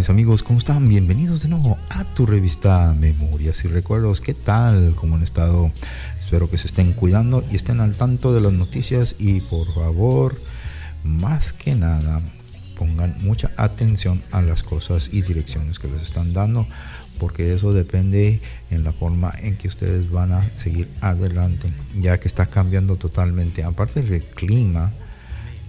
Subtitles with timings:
[0.00, 0.88] Mis amigos, ¿cómo están?
[0.88, 4.22] Bienvenidos de nuevo a tu revista Memorias y Recuerdos.
[4.22, 4.94] ¿Qué tal?
[4.96, 5.70] ¿Cómo han estado?
[6.18, 10.40] Espero que se estén cuidando y estén al tanto de las noticias y por favor,
[11.04, 12.22] más que nada,
[12.78, 16.66] pongan mucha atención a las cosas y direcciones que les están dando
[17.18, 21.68] porque eso depende en la forma en que ustedes van a seguir adelante,
[22.00, 24.94] ya que está cambiando totalmente, aparte del clima,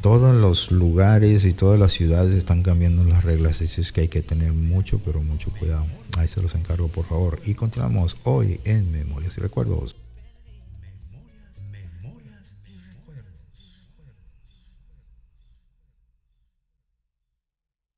[0.02, 4.08] todos los lugares y todas las ciudades están cambiando las reglas, así es que hay
[4.08, 5.86] que tener mucho, pero mucho cuidado.
[6.18, 7.40] Ahí se los encargo, por favor.
[7.46, 9.96] Y continuamos hoy en Memorias y Recuerdos.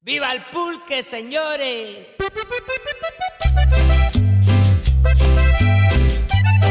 [0.02, 2.08] ¡Viva el pulque, señores!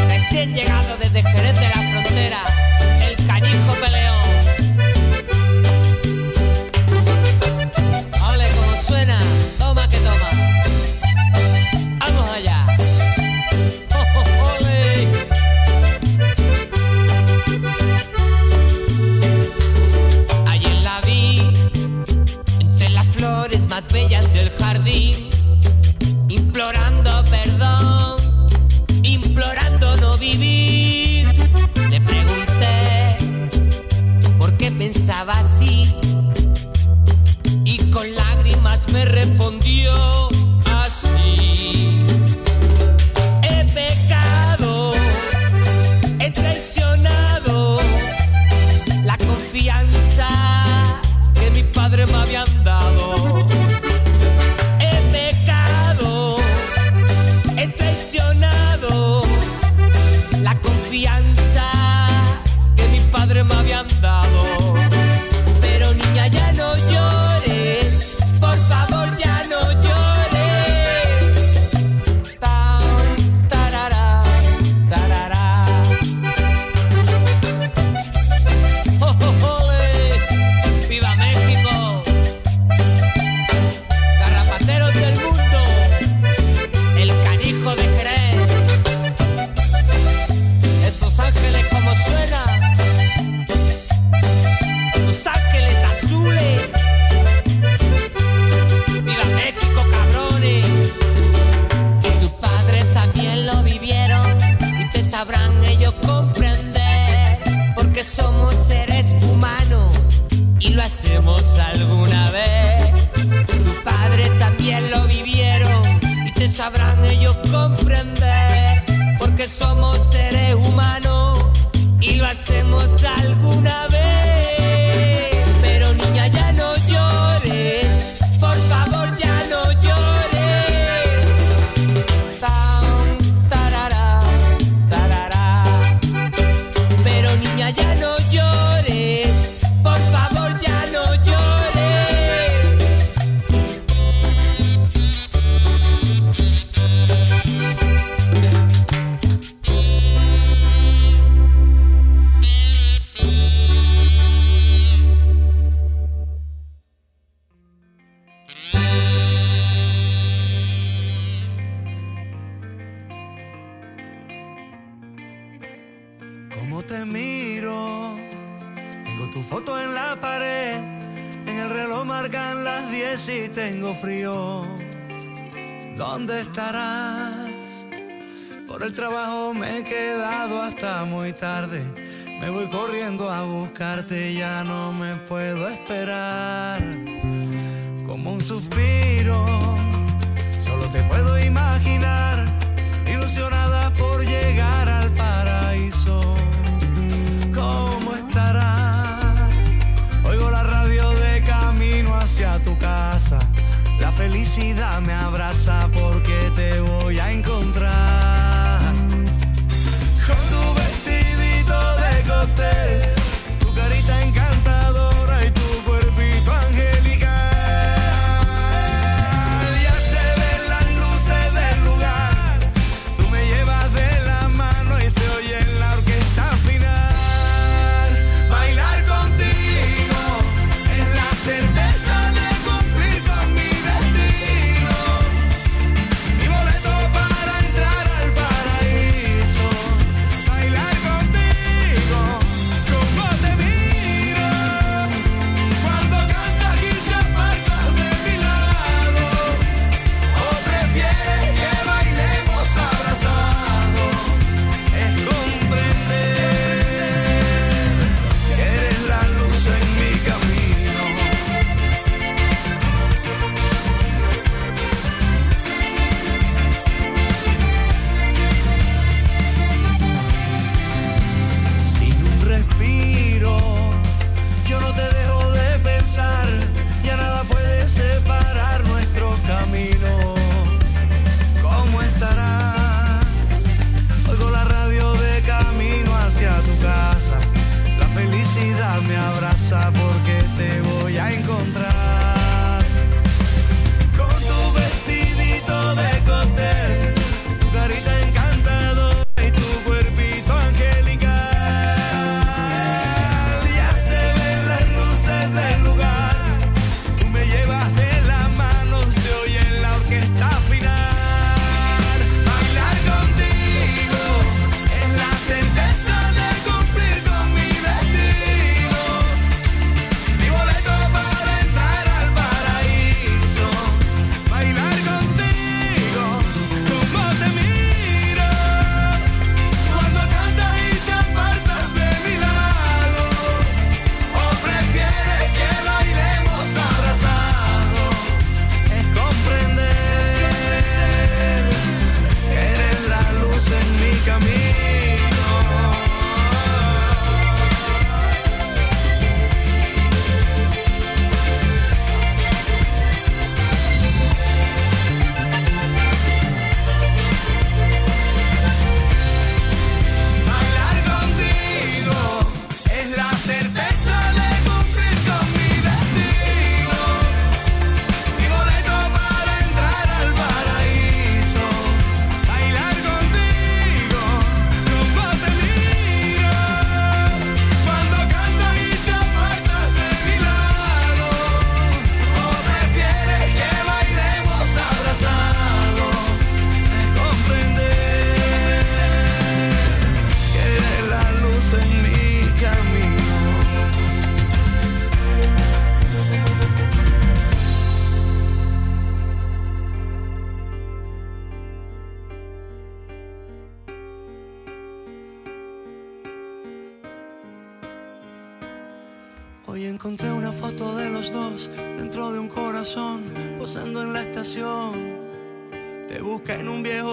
[0.09, 2.45] Recién llegado desde Jerez de la Frontera,
[3.09, 4.22] el canijo peleón.
[23.93, 24.51] Bellas del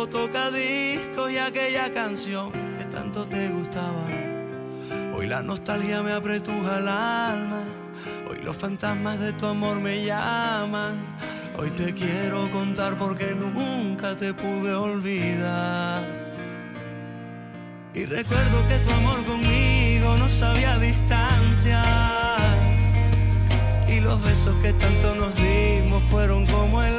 [0.08, 4.08] Toca tocadisco y aquella canción que tanto te gustaba.
[5.13, 7.63] Hoy la nostalgia me apretuja el alma,
[8.29, 11.06] hoy los fantasmas de tu amor me llaman.
[11.58, 16.08] Hoy te quiero contar porque nunca te pude olvidar.
[17.94, 21.84] Y recuerdo que tu amor conmigo no sabía distancias.
[23.86, 26.99] Y los besos que tanto nos dimos fueron como el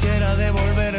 [0.00, 0.89] quisiera devolver.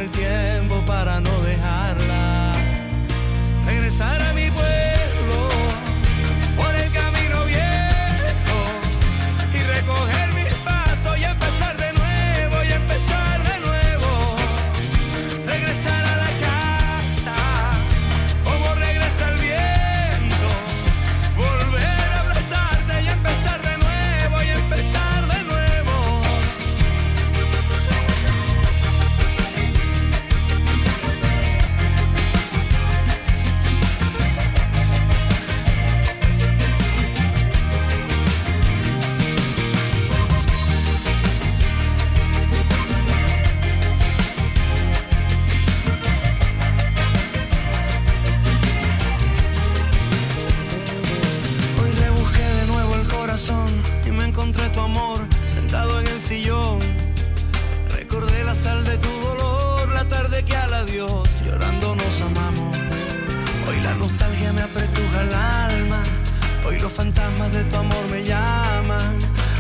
[67.64, 69.18] tu amor me llaman.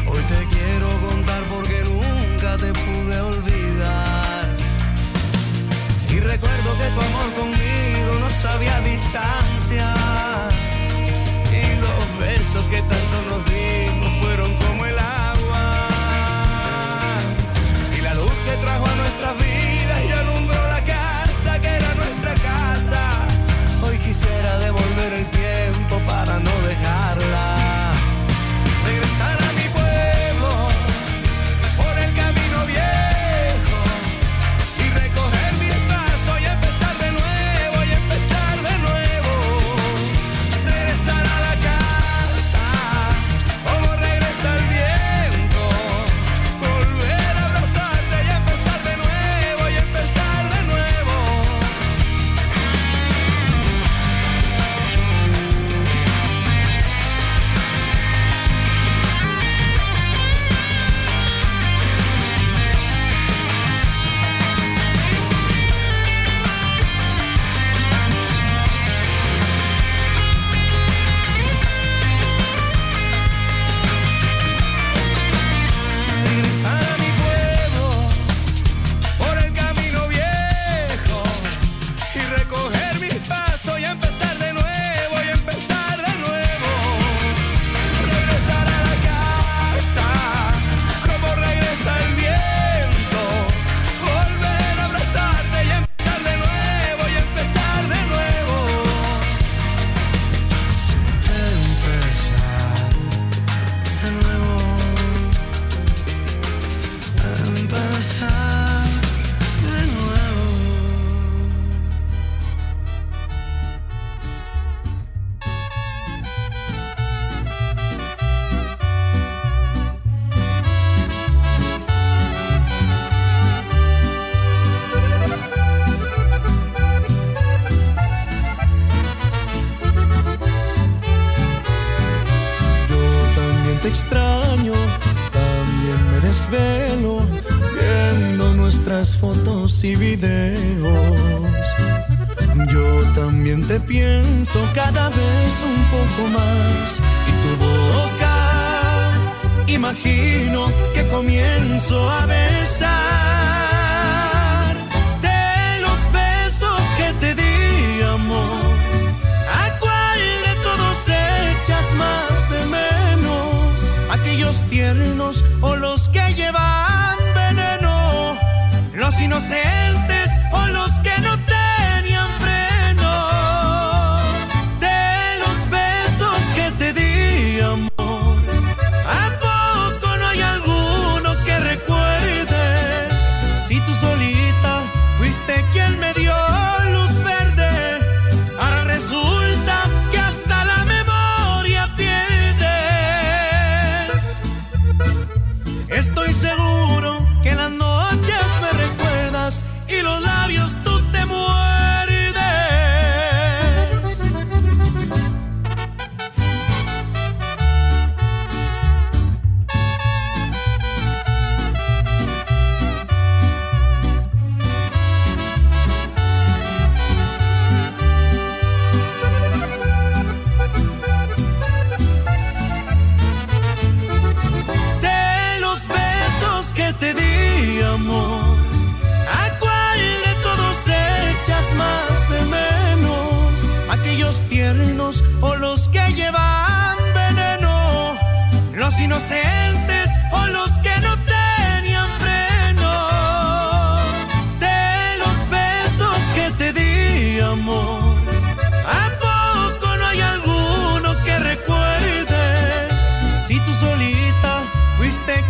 [0.08, 4.46] Hoy te quiero contar porque nunca te pude olvidar.
[6.10, 8.81] Y recuerdo que tu amor conmigo no sabía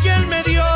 [0.02, 0.71] quien me dio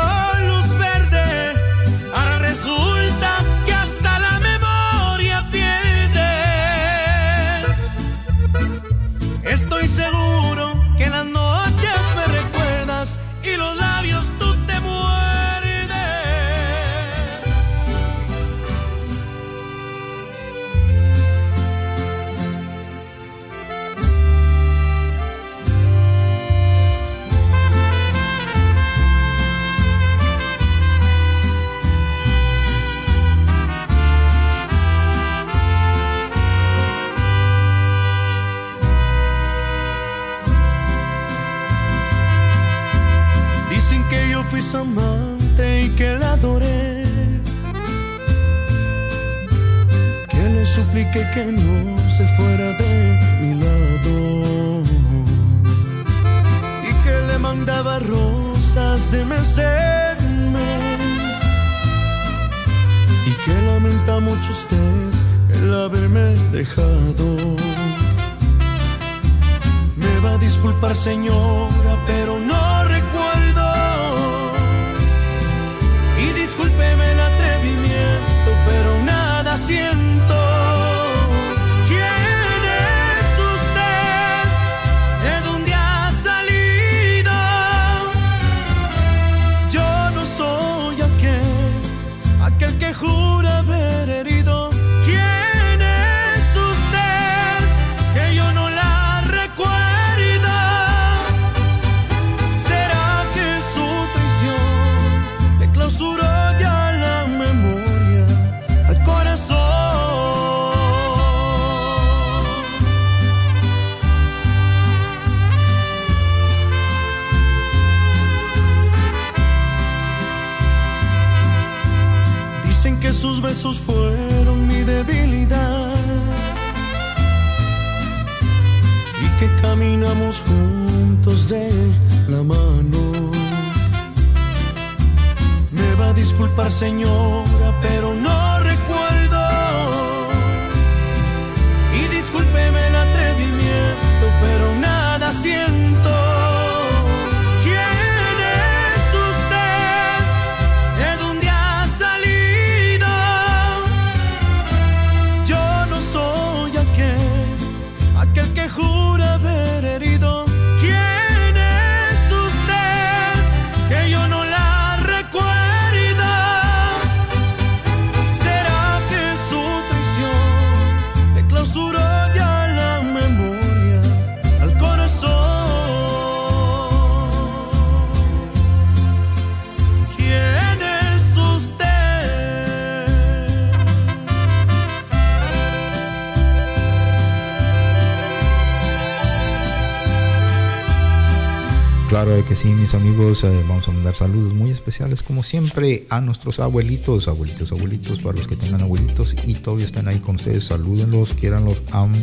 [192.16, 196.22] Claro que sí, mis amigos, eh, vamos a mandar saludos muy especiales como siempre a
[196.22, 200.64] nuestros abuelitos, abuelitos, abuelitos, para los que tengan abuelitos y todavía están ahí con ustedes,
[200.64, 202.14] salúdenlos, quieranlos, am,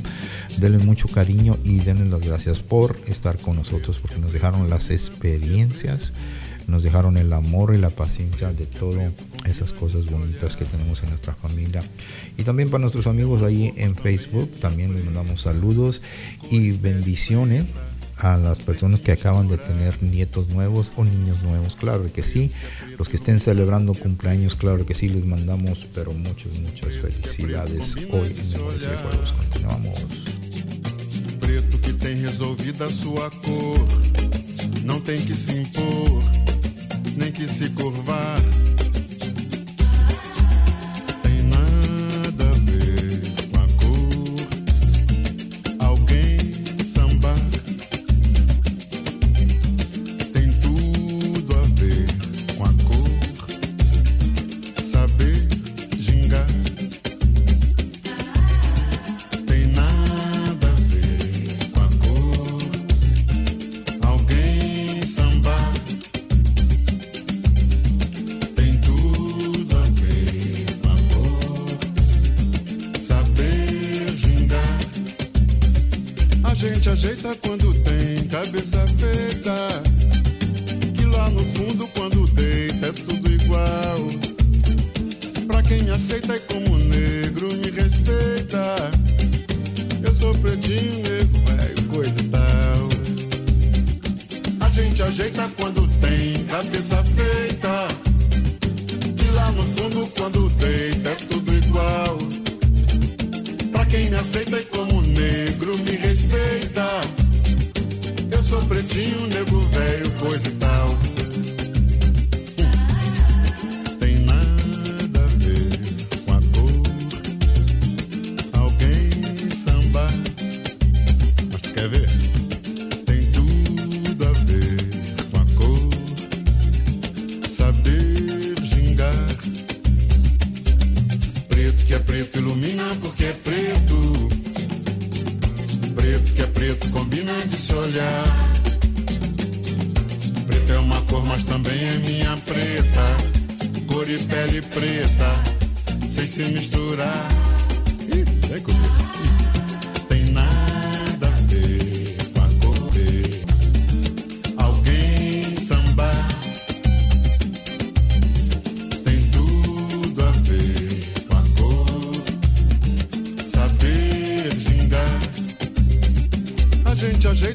[0.58, 4.90] denle mucho cariño y denles las gracias por estar con nosotros porque nos dejaron las
[4.90, 6.12] experiencias
[6.66, 9.12] nos dejaron el amor y la paciencia de todas
[9.46, 11.84] esas cosas bonitas que tenemos en nuestra familia.
[12.38, 16.02] Y también para nuestros amigos ahí en Facebook, también les mandamos saludos
[16.50, 17.66] y bendiciones
[18.24, 22.52] a las personas que acaban de tener nietos nuevos o niños nuevos, claro que sí.
[22.98, 28.30] Los que estén celebrando cumpleaños, claro que sí, les mandamos, pero muchas, muchas felicidades hoy
[28.30, 30.06] en Memorias y Continuamos.
[31.42, 33.88] Preto que tem resolvida sua cor,
[34.86, 36.24] não tem que se impor,
[37.18, 38.42] nem que se curvar.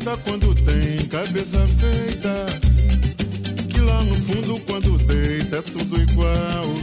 [0.08, 2.46] feita quando tem cabeça feita.
[3.68, 6.74] Que lá no fundo, quando deita, é tudo igual.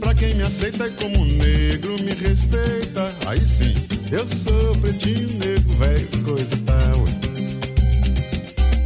[0.00, 3.74] Pra quem me aceita e como negro me respeita, aí sim,
[4.12, 7.04] eu sou pretinho negro, velho, coisa tal.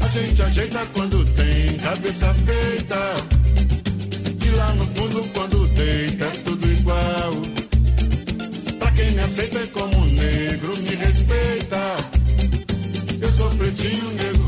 [0.01, 2.99] A gente ajeita quando tem cabeça feita.
[4.39, 7.33] Que lá no fundo, quando deita, é tudo igual.
[8.79, 10.90] Pra quem me aceita e como negro me
[13.73, 14.40] continue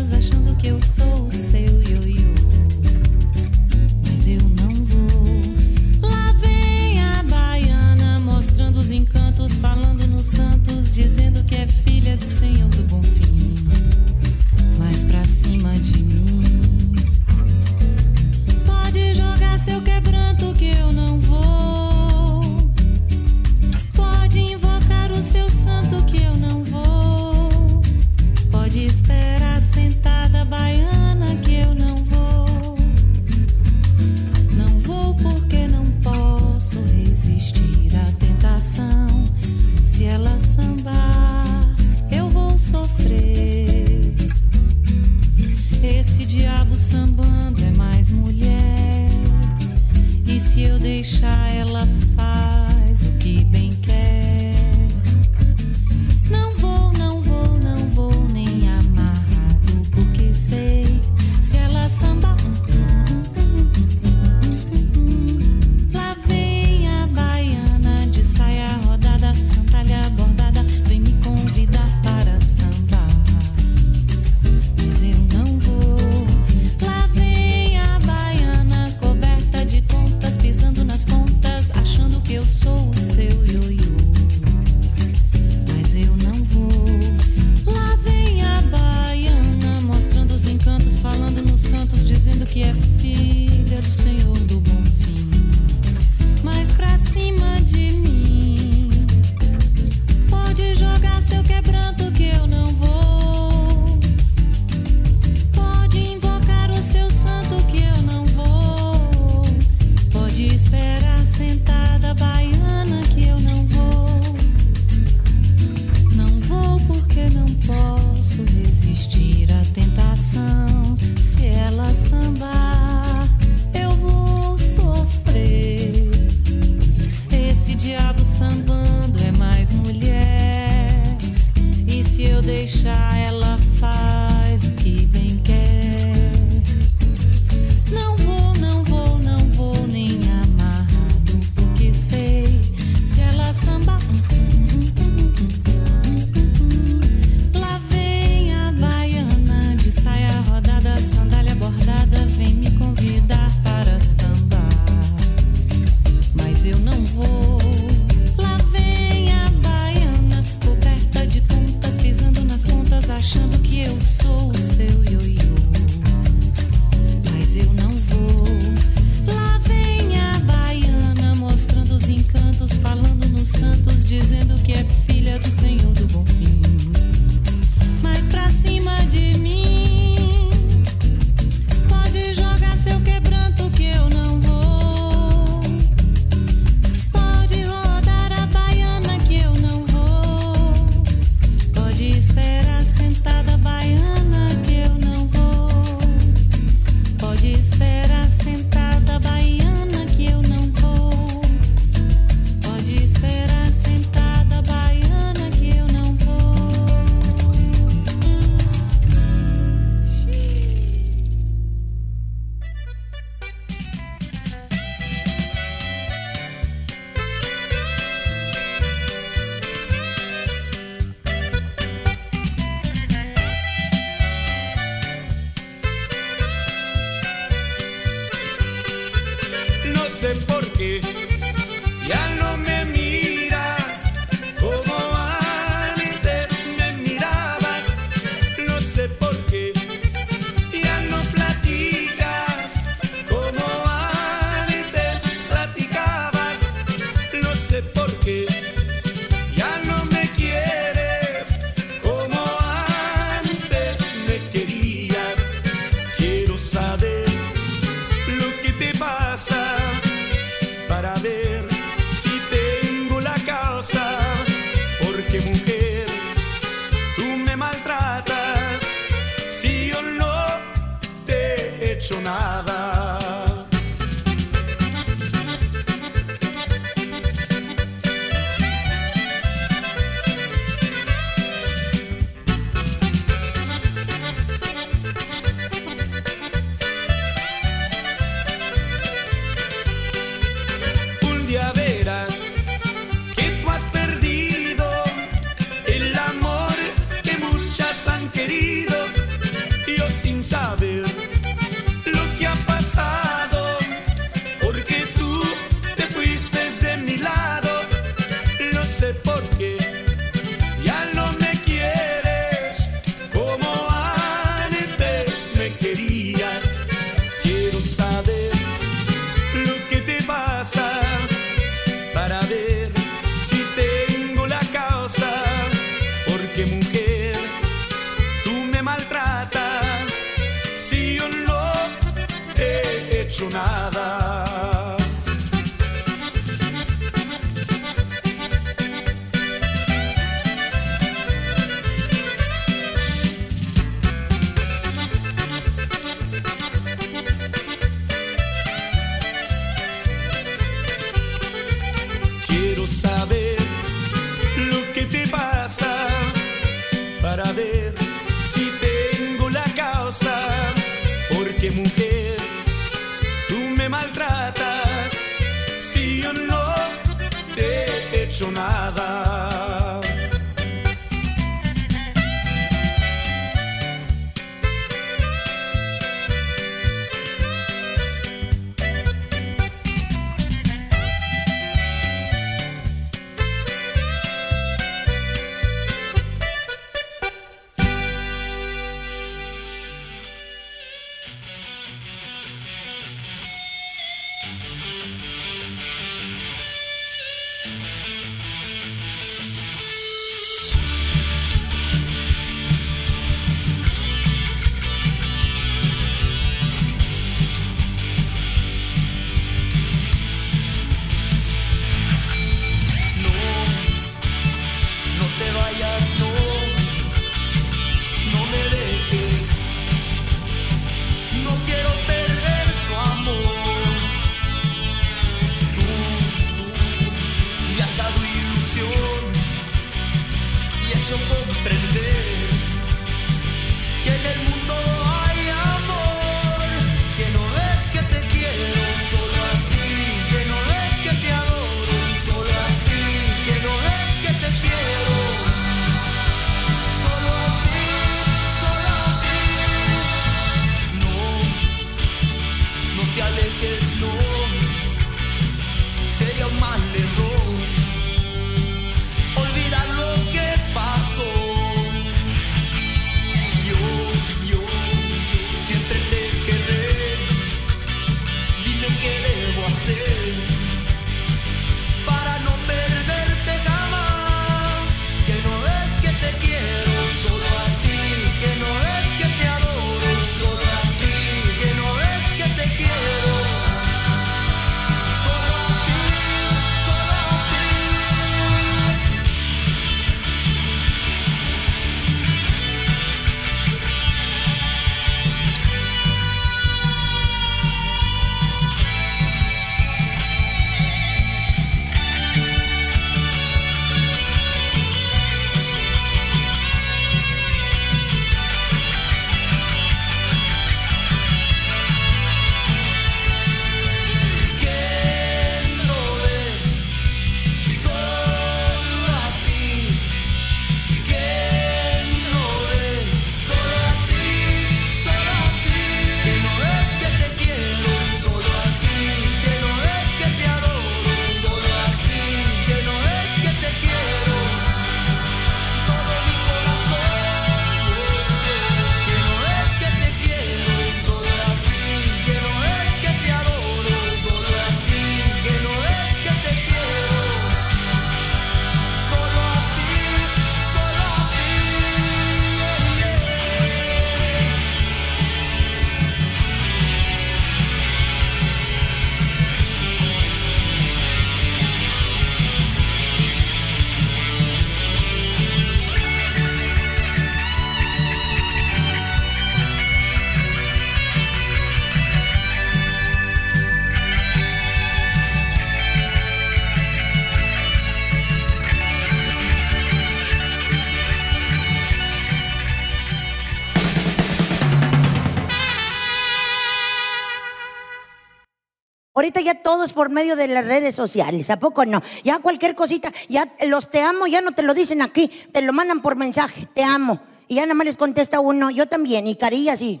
[589.20, 592.02] Ahorita ya todos por medio de las redes sociales, ¿a poco no?
[592.24, 595.74] Ya cualquier cosita, ya los te amo, ya no te lo dicen aquí, te lo
[595.74, 597.20] mandan por mensaje, te amo.
[597.46, 600.00] Y ya nada más les contesta uno, yo también, y carillas y...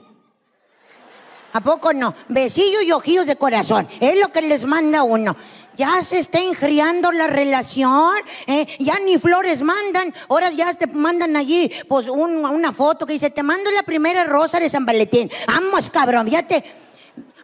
[1.52, 2.14] ¿A poco no?
[2.30, 3.86] Besillos y ojillos de corazón.
[4.00, 5.36] Es lo que les manda uno.
[5.76, 8.14] Ya se está enfriando la relación.
[8.46, 8.66] ¿eh?
[8.78, 10.14] Ya ni flores mandan.
[10.30, 14.24] Ahora ya te mandan allí pues un- una foto que dice, te mando la primera
[14.24, 15.30] rosa de San Valentín.
[15.46, 16.79] Vamos, cabrón, ya te...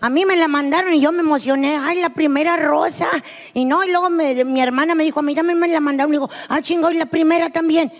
[0.00, 1.76] A mí me la mandaron y yo me emocioné.
[1.78, 3.06] Ay, la primera rosa.
[3.54, 6.12] Y no, y luego me- mi hermana me dijo, a mí también me la mandaron.
[6.12, 7.92] Y digo, ah, chingo, y la primera también.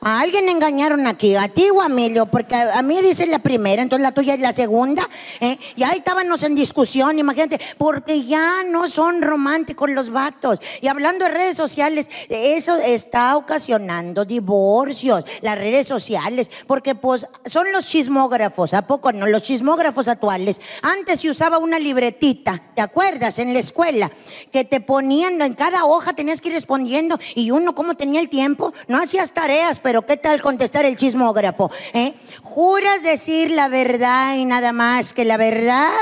[0.00, 3.82] A alguien engañaron aquí, a ti o a Emilio, porque a, mí dice la primera,
[3.82, 5.08] entonces la tuya es la segunda.
[5.40, 5.58] ¿eh?
[5.74, 10.60] Y ahí estábamos en discusión, imagínate, porque ya no son románticos los vatos.
[10.80, 17.72] Y hablando de redes sociales, eso está ocasionando divorcios, las redes sociales, porque pues son
[17.72, 19.26] los chismógrafos, ¿a poco no?
[19.26, 20.60] Los chismógrafos actuales.
[20.82, 23.38] Antes se usaba una libretita, ¿te acuerdas?
[23.38, 24.12] En la escuela,
[24.52, 28.28] que te ponían en cada hoja, tenías que ir respondiendo, y uno, ¿cómo tenía el
[28.28, 28.72] tiempo?
[28.86, 31.70] No hacías tareas, pero ¿qué tal contestar el chismógrafo?
[31.94, 32.14] eh?
[32.42, 35.92] ¿Juras decir la verdad y nada más que la verdad?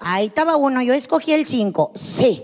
[0.00, 1.92] Ahí estaba uno, yo escogí el 5.
[1.94, 2.42] Sí.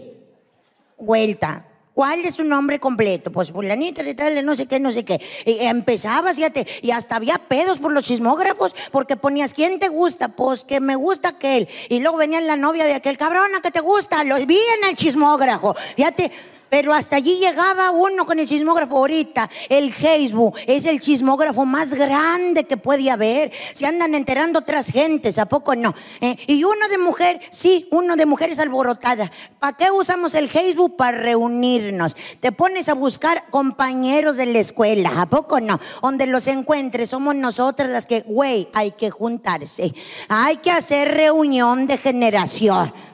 [0.98, 1.66] Vuelta.
[1.92, 3.30] ¿Cuál es tu nombre completo?
[3.30, 5.20] Pues fulanita y tal, no sé qué, no sé qué.
[5.44, 10.28] Y empezabas, fíjate, y hasta había pedos por los chismógrafos, porque ponías, ¿quién te gusta?
[10.28, 11.68] Pues que me gusta aquel.
[11.90, 14.24] Y luego venía la novia de aquel, cabrona, que te gusta?
[14.24, 15.74] Lo vi en el chismógrafo.
[15.96, 16.30] Fíjate,
[16.70, 18.96] pero hasta allí llegaba uno con el chismógrafo.
[18.96, 23.52] Ahorita el Facebook es el chismógrafo más grande que puede haber.
[23.74, 25.94] Se andan enterando otras gentes, ¿a poco no?
[26.20, 26.36] ¿Eh?
[26.46, 29.30] Y uno de mujer, sí, uno de mujeres alborotada.
[29.58, 30.96] ¿Para qué usamos el Facebook?
[30.96, 32.16] Para reunirnos.
[32.38, 35.80] Te pones a buscar compañeros de la escuela, ¿a poco no?
[36.00, 39.92] Donde los encuentres, somos nosotras las que, güey, hay que juntarse.
[40.28, 43.09] Hay que hacer reunión de generación.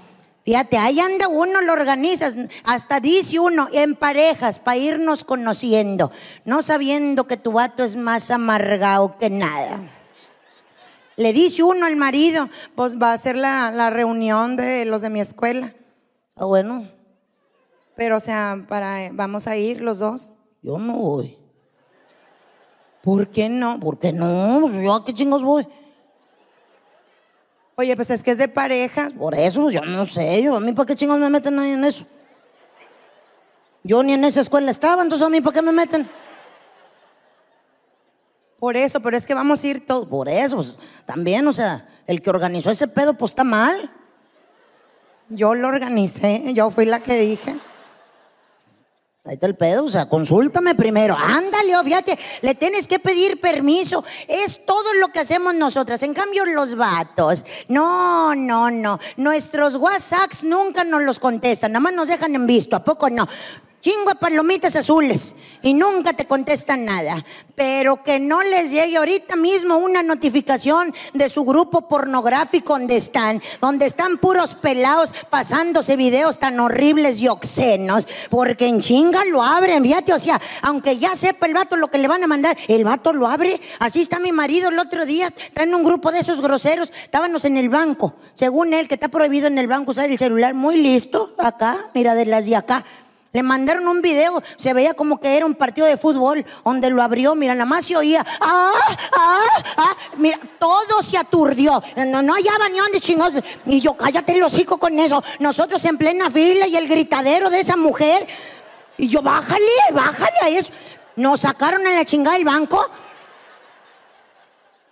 [0.46, 6.12] Fíjate, ahí anda uno, lo organizas, hasta dice uno, en parejas, para irnos conociendo,
[6.44, 9.80] no sabiendo que tu vato es más amargado que nada.
[11.16, 15.10] Le dice uno al marido, Pues va a ser la, la reunión de los de
[15.10, 15.74] mi escuela.
[16.36, 16.88] ah, bueno,
[17.96, 20.30] Pero, o sea, para, vamos a ir los dos.
[20.62, 21.36] yo no voy.
[23.02, 23.80] ¿Por qué no?
[23.80, 24.58] ¿Por qué no?
[24.60, 25.66] Pues yo a qué chingos voy.
[27.78, 29.10] Oye, pues es que es de pareja.
[29.10, 31.84] Por eso, yo no sé, yo a mí para qué chingos me meten ahí en
[31.84, 32.06] eso.
[33.84, 36.08] Yo ni en esa escuela estaba, entonces a mí para qué me meten.
[38.58, 40.08] Por eso, pero es que vamos a ir todos.
[40.08, 40.74] Por eso, pues,
[41.04, 43.92] también, o sea, el que organizó ese pedo, pues está mal.
[45.28, 47.56] Yo lo organicé, yo fui la que dije.
[49.26, 51.16] Ahí está el pedo, o sea, consúltame primero.
[51.18, 54.04] Ándale, oh, fíjate, le tienes que pedir permiso.
[54.28, 56.02] Es todo lo que hacemos nosotras.
[56.04, 59.00] En cambio, los vatos, no, no, no.
[59.16, 63.26] Nuestros WhatsApps nunca nos los contestan, nada más nos dejan en visto, ¿a poco no?
[63.86, 67.24] Chingo de palomitas azules y nunca te contestan nada.
[67.54, 73.40] Pero que no les llegue ahorita mismo una notificación de su grupo pornográfico donde están,
[73.60, 79.84] donde están puros pelados pasándose videos tan horribles y obscenos, porque en chinga lo abren,
[79.84, 82.82] fíjate, o sea, aunque ya sepa el vato lo que le van a mandar, el
[82.82, 83.60] vato lo abre.
[83.78, 87.44] Así está mi marido el otro día, está en un grupo de esos groseros, estábamos
[87.44, 90.76] en el banco, según él, que está prohibido en el banco usar el celular, muy
[90.76, 92.84] listo, acá, mira, de las de acá.
[93.36, 97.02] Le mandaron un video, se veía como que era un partido de fútbol, donde lo
[97.02, 98.72] abrió, mira, nada más se oía, ¡ah,
[99.14, 99.40] ah,
[99.76, 99.96] ah!
[100.16, 103.44] Mira, todo se aturdió, no, no hallaba ni dónde chingados.
[103.66, 105.22] Y yo, cállate el hocico con eso.
[105.38, 108.26] Nosotros en plena fila y el gritadero de esa mujer.
[108.96, 110.72] Y yo, bájale, bájale a eso.
[111.16, 112.88] Nos sacaron a la chingada del banco.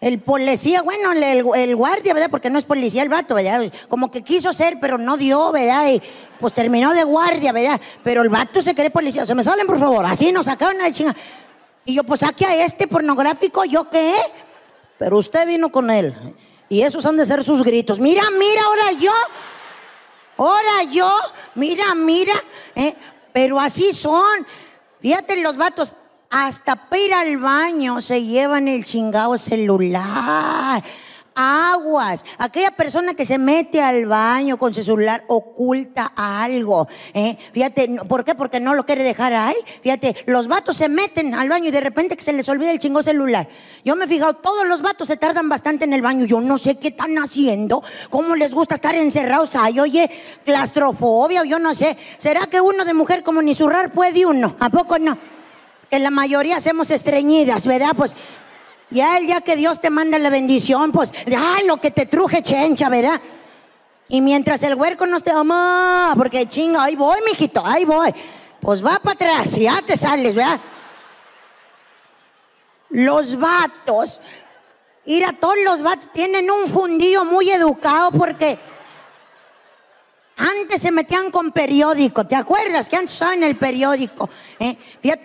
[0.05, 1.23] El policía, bueno, el,
[1.55, 2.29] el- guardia, ¿verdad?
[2.31, 3.73] Porque no es policía el vato, ¿verdad?
[3.89, 5.89] Como que quiso ser, pero no dio, ¿verdad?
[5.89, 6.03] Y
[6.39, 7.81] pues terminó de guardia, ¿verdad?
[8.03, 9.25] Pero el vato se cree policía.
[9.25, 10.05] Se me salen, por favor.
[10.05, 11.17] Así nos sacaron a la chinga.
[11.87, 14.15] Y yo, pues saque a este pornográfico, ¿yo qué?
[14.99, 16.15] Pero usted vino con él.
[16.69, 17.99] Y esos han de ser sus gritos.
[17.99, 19.13] Mira, mira, ahora yo.
[20.37, 21.11] Ahora yo.
[21.55, 22.35] Mira, mira.
[22.75, 22.95] ¿eh?
[23.33, 24.47] Pero así son.
[25.01, 25.95] Fíjate los vatos.
[26.37, 30.83] Hasta para ir al baño se llevan el chingado celular.
[31.33, 32.25] Aguas.
[32.39, 36.89] Aquella persona que se mete al baño con su celular oculta algo.
[37.13, 37.39] ¿eh?
[37.53, 38.35] Fíjate, ¿por qué?
[38.35, 39.55] Porque no lo quiere dejar ahí.
[39.81, 42.81] Fíjate, los vatos se meten al baño y de repente que se les olvida el
[42.81, 43.47] chingo celular.
[43.85, 46.25] Yo me he fijado, todos los vatos se tardan bastante en el baño.
[46.25, 49.79] Yo no sé qué están haciendo, cómo les gusta estar encerrados ahí.
[49.79, 50.11] Oye,
[50.45, 51.97] claustrofobia yo no sé.
[52.19, 54.57] ¿Será que uno de mujer como ni zurrar puede uno?
[54.59, 55.17] ¿A poco no?
[55.91, 57.93] Que la mayoría hacemos estreñidas, ¿verdad?
[57.97, 58.15] Pues
[58.91, 62.43] ya el día que Dios te manda la bendición, pues ya lo que te truje
[62.43, 63.21] chencha, ¿verdad?
[64.09, 68.15] Y mientras el huerco no esté, mamá, porque chinga, ahí voy, mijito, ahí voy.
[68.61, 70.61] Pues va para atrás, ya te sales, ¿verdad?
[72.91, 74.21] Los vatos,
[75.05, 78.59] ir a todos los vatos tienen un fundillo muy educado porque
[80.37, 82.89] antes se metían con periódico, ¿te acuerdas?
[82.89, 84.29] Que antes usaban el periódico.
[84.59, 84.77] eh?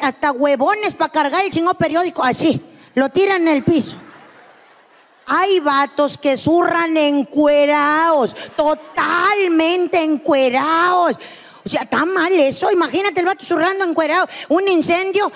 [0.01, 2.61] Hasta huevones para cargar el chingón periódico, así,
[2.93, 3.95] lo tiran en el piso.
[5.25, 11.19] Hay vatos que zurran encuerados, totalmente encuerados.
[11.63, 12.71] O sea, está mal eso.
[12.71, 15.31] Imagínate el vato zurrando encuerado, un incendio.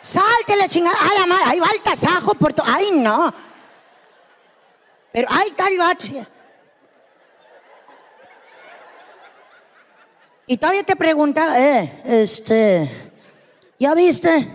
[0.00, 0.96] Salte la chingada.
[1.00, 2.66] A la madre, ahí va el tasajo por todo.
[2.68, 3.32] Ay, no.
[5.12, 6.04] Pero ahí está el vato.
[6.04, 6.28] o sea.
[10.50, 13.12] Y todavía te preguntaba, eh, este,
[13.78, 14.48] ¿ya viste?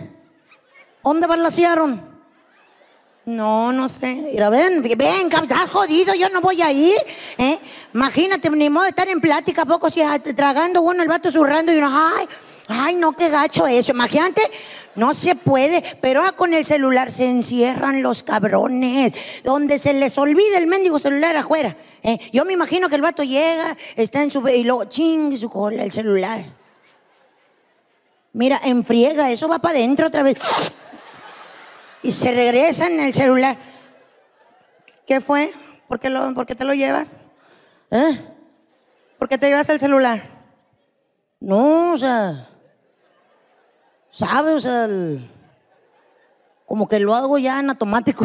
[1.04, 2.02] ¿Dónde balasearon?
[3.24, 4.12] No, no sé.
[4.32, 6.98] Mira, ven, ven, está jodido, yo no voy a ir.
[7.38, 7.60] ¿eh?
[7.94, 11.30] Imagínate, ni modo de estar en plática, ¿a poco si ah, tragando uno, el vato
[11.30, 12.26] zurrando y uno, ay,
[12.66, 13.92] ay, no, qué gacho eso.
[13.92, 14.42] Imagínate,
[14.96, 19.12] no se puede, pero ah, con el celular se encierran los cabrones,
[19.44, 21.76] donde se les olvida el mendigo celular afuera.
[22.04, 22.30] ¿Eh?
[22.32, 24.46] Yo me imagino que el vato llega, está en su...
[24.48, 26.44] y luego, ching, su cola, el celular.
[28.32, 30.38] Mira, enfriega, eso va para adentro otra vez
[32.04, 33.56] y se regresa en el celular.
[35.06, 35.52] ¿Qué fue?
[35.88, 37.20] ¿Por qué, lo, por qué te lo llevas?
[37.90, 38.20] ¿Eh?
[39.18, 40.22] ¿Por qué te llevas el celular?
[41.40, 42.48] No, o sea,
[44.10, 44.54] ¿sabes?
[44.54, 44.86] O sea,
[46.66, 48.24] como que lo hago ya en automático.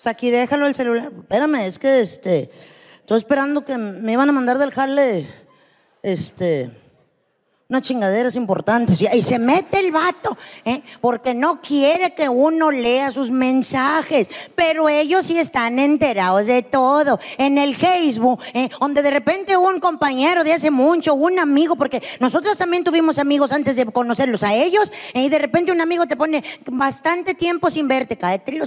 [0.00, 1.12] Sea, aquí déjalo el celular.
[1.14, 2.50] Espérame, es que este,
[3.00, 5.28] estoy esperando que me iban a mandar del jale,
[6.02, 6.70] este,
[7.70, 9.00] unas chingaderas importantes.
[9.00, 10.82] Y se mete el vato, ¿eh?
[11.00, 14.28] porque no quiere que uno lea sus mensajes.
[14.54, 17.18] Pero ellos sí están enterados de todo.
[17.38, 18.68] En el Facebook, ¿eh?
[18.78, 23.52] donde de repente un compañero de hace mucho, un amigo, porque nosotros también tuvimos amigos
[23.52, 25.22] antes de conocerlos a ellos, ¿eh?
[25.22, 28.16] y de repente un amigo te pone bastante tiempo sin verte.
[28.16, 28.60] Cállate el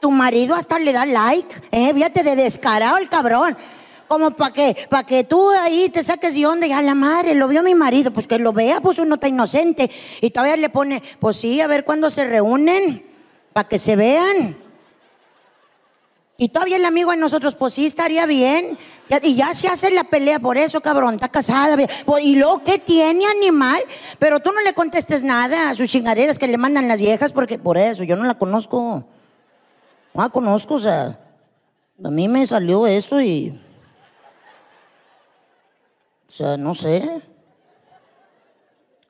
[0.00, 1.54] tu marido hasta le da like.
[1.70, 1.92] ¿eh?
[1.94, 3.56] Fíjate de descarado el cabrón.
[4.08, 7.34] Como para que, para que tú ahí te saques de onda y a la madre,
[7.34, 9.90] lo vio mi marido, pues que lo vea, pues uno está inocente.
[10.20, 13.04] Y todavía le pone, pues sí, a ver cuándo se reúnen,
[13.52, 14.56] para que se vean.
[16.36, 18.76] Y todavía el amigo de nosotros, pues sí, estaría bien.
[19.22, 21.76] Y ya se hace la pelea por eso, cabrón, está casada.
[22.04, 23.80] Pues, y luego, ¿qué tiene animal?
[24.18, 27.58] Pero tú no le contestes nada a sus chingaderas que le mandan las viejas, porque
[27.58, 29.04] por eso, yo no la conozco.
[30.12, 31.20] No la conozco, o sea,
[32.02, 33.60] a mí me salió eso y...
[36.34, 37.22] O sea, no sé.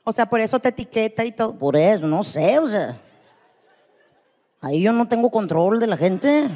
[0.05, 1.59] O sea, por eso te etiqueta y todo.
[1.59, 3.01] Por eso, no sé, o sea.
[4.61, 6.51] Ahí yo no tengo control de la gente.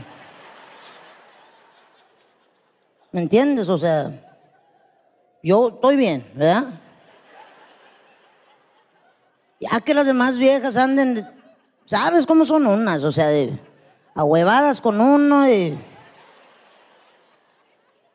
[3.12, 3.66] ¿Me entiendes?
[3.70, 4.12] O sea,
[5.42, 6.64] yo estoy bien, ¿verdad?
[9.60, 11.26] Ya que las demás viejas anden,
[11.86, 13.04] ¿sabes cómo son unas?
[13.04, 13.58] O sea, de
[14.14, 15.82] ahuevadas con uno y...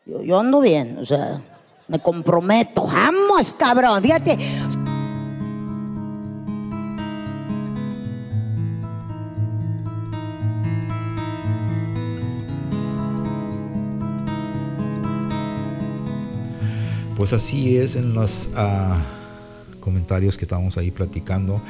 [0.06, 1.42] Yo, yo ando bien, o sea,
[1.88, 2.86] me comprometo.
[2.88, 4.02] ¡Vamos, cabrón!
[4.02, 4.38] Fíjate,
[17.24, 19.02] Pues así es en los ah,
[19.80, 21.62] comentarios que estábamos ahí platicando.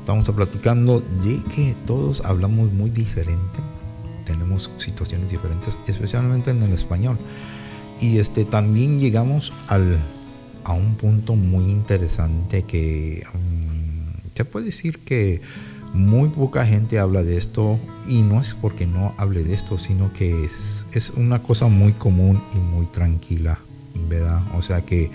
[0.00, 3.60] Estamos platicando de que todos hablamos muy diferente.
[4.24, 7.18] Tenemos situaciones diferentes, especialmente en el español.
[8.00, 9.98] Y este también llegamos al,
[10.64, 15.40] a un punto muy interesante que mm, se puede decir que
[15.94, 20.12] muy poca gente habla de esto y no es porque no hable de esto, sino
[20.12, 23.58] que es, es una cosa muy común y muy tranquila,
[24.08, 24.42] ¿verdad?
[24.56, 25.10] O sea que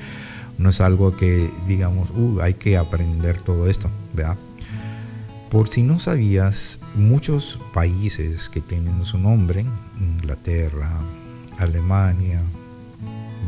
[0.57, 4.37] no es algo que digamos, "Uh, hay que aprender todo esto, ¿verdad?
[5.51, 9.65] Por si no sabías, muchos países que tienen su nombre,
[9.99, 10.89] Inglaterra,
[11.59, 12.41] Alemania,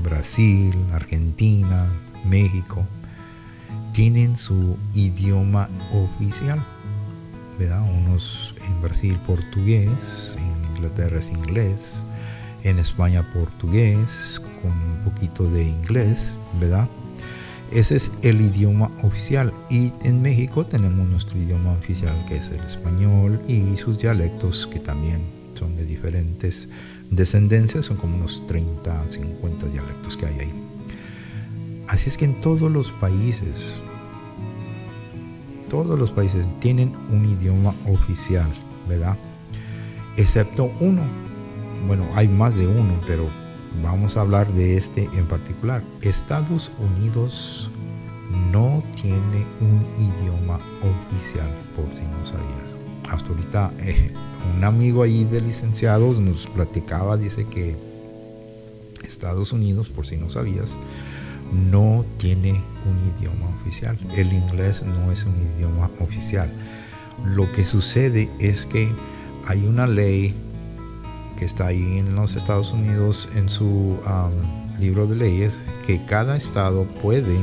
[0.04, 1.88] Brasil, Argentina,
[2.26, 2.86] México,
[3.94, 6.62] tienen su idioma oficial.
[7.58, 7.82] ¿verdad?
[7.84, 12.04] Unos en Brasil portugués, en Inglaterra es inglés,
[12.64, 16.88] en España portugués, con un poquito de inglés, ¿verdad?
[17.72, 19.54] Ese es el idioma oficial.
[19.70, 24.80] Y en México tenemos nuestro idioma oficial que es el español y sus dialectos que
[24.80, 25.22] también
[25.56, 26.70] son de diferentes
[27.10, 30.54] descendencias, son como unos 30, 50 dialectos que hay ahí.
[31.88, 33.80] Así es que en todos los países,
[35.70, 38.48] todos los países tienen un idioma oficial,
[38.88, 39.18] ¿verdad?
[40.18, 41.02] Excepto uno.
[41.88, 43.28] Bueno, hay más de uno, pero
[43.84, 45.84] vamos a hablar de este en particular.
[46.02, 47.70] Estados Unidos
[48.52, 52.76] no tiene un idioma oficial, por si no sabías.
[53.10, 54.14] Hasta ahorita eh,
[54.56, 57.76] un amigo ahí de licenciados nos platicaba, dice que
[59.04, 60.78] Estados Unidos, por si no sabías,
[61.52, 63.98] no tiene un idioma oficial.
[64.16, 66.52] El inglés no es un idioma oficial.
[67.26, 68.90] Lo que sucede es que
[69.46, 70.34] hay una ley
[71.38, 76.36] que está ahí en los Estados Unidos en su um, libro de leyes que cada
[76.36, 77.38] estado puede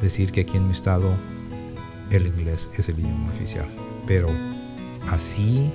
[0.00, 1.10] decir que aquí en mi estado
[2.10, 3.66] el inglés es el idioma oficial.
[4.06, 4.28] Pero
[5.10, 5.70] así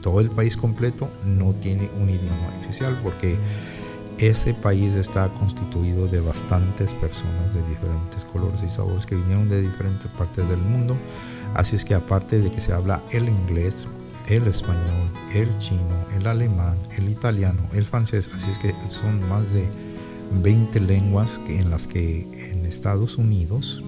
[0.00, 3.36] todo el país completo no tiene un idioma oficial porque
[4.18, 9.62] ese país está constituido de bastantes personas de diferentes colores y sabores que vinieron de
[9.62, 10.96] diferentes partes del mundo.
[11.54, 13.86] Así es que aparte de que se habla el inglés,
[14.28, 19.50] el español, el chino, el alemán, el italiano, el francés, así es que son más
[19.52, 19.68] de
[20.42, 23.82] 20 lenguas en las que en Estados Unidos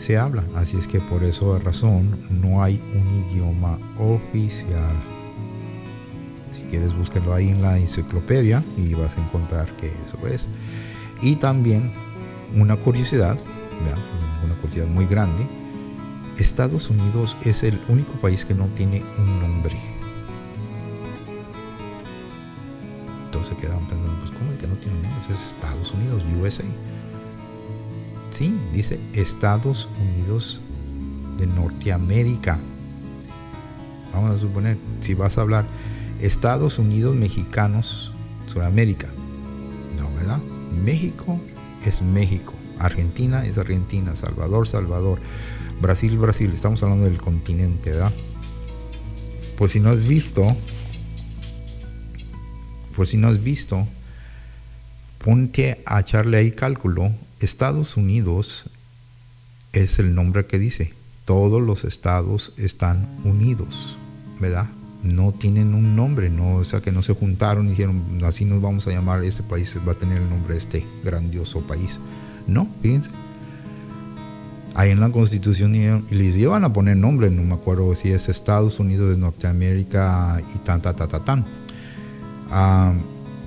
[0.00, 0.42] se habla.
[0.56, 4.96] Así es que por esa razón no hay un idioma oficial.
[6.50, 10.48] Si quieres búsquelo ahí en la enciclopedia y vas a encontrar que eso es.
[11.22, 11.92] Y también
[12.56, 13.38] una curiosidad,
[14.44, 15.46] una curiosidad muy grande.
[16.38, 19.76] Estados Unidos es el único país que no tiene un nombre.
[23.48, 25.34] Se quedaban pensando, pues ¿cómo es que no tiene un nombre?
[25.34, 26.62] Es Estados Unidos, USA.
[28.40, 30.62] Dice Estados Unidos
[31.36, 32.58] de Norteamérica.
[34.14, 35.66] Vamos a suponer, si vas a hablar
[36.22, 38.12] Estados Unidos mexicanos,
[38.46, 39.08] Sudamérica.
[39.98, 40.38] No, ¿verdad?
[40.82, 41.38] México
[41.84, 42.54] es México.
[42.78, 44.16] Argentina es Argentina.
[44.16, 45.20] Salvador, Salvador.
[45.82, 46.50] Brasil, Brasil.
[46.54, 48.12] Estamos hablando del continente, ¿verdad?
[49.58, 50.56] Pues si no has visto,
[52.96, 53.86] pues si no has visto,
[55.22, 57.12] ponte a echarle ahí cálculo.
[57.40, 58.66] Estados Unidos
[59.72, 60.92] es el nombre que dice.
[61.24, 63.96] Todos los estados están unidos,
[64.38, 64.68] ¿verdad?
[65.02, 68.60] No tienen un nombre, no, o sea que no se juntaron y dijeron, así nos
[68.60, 71.98] vamos a llamar, este país va a tener el nombre de este grandioso país.
[72.46, 73.10] No, fíjense.
[74.74, 78.28] Ahí en la constitución y les iban a poner nombre, no me acuerdo si es
[78.28, 81.46] Estados Unidos de Norteamérica y tan, ta, ta, ta, tan.
[82.50, 82.92] Ah,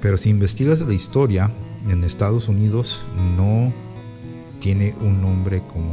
[0.01, 1.51] pero si investigas la historia,
[1.89, 3.05] en Estados Unidos
[3.37, 3.73] no
[4.63, 5.91] tiene un nombre como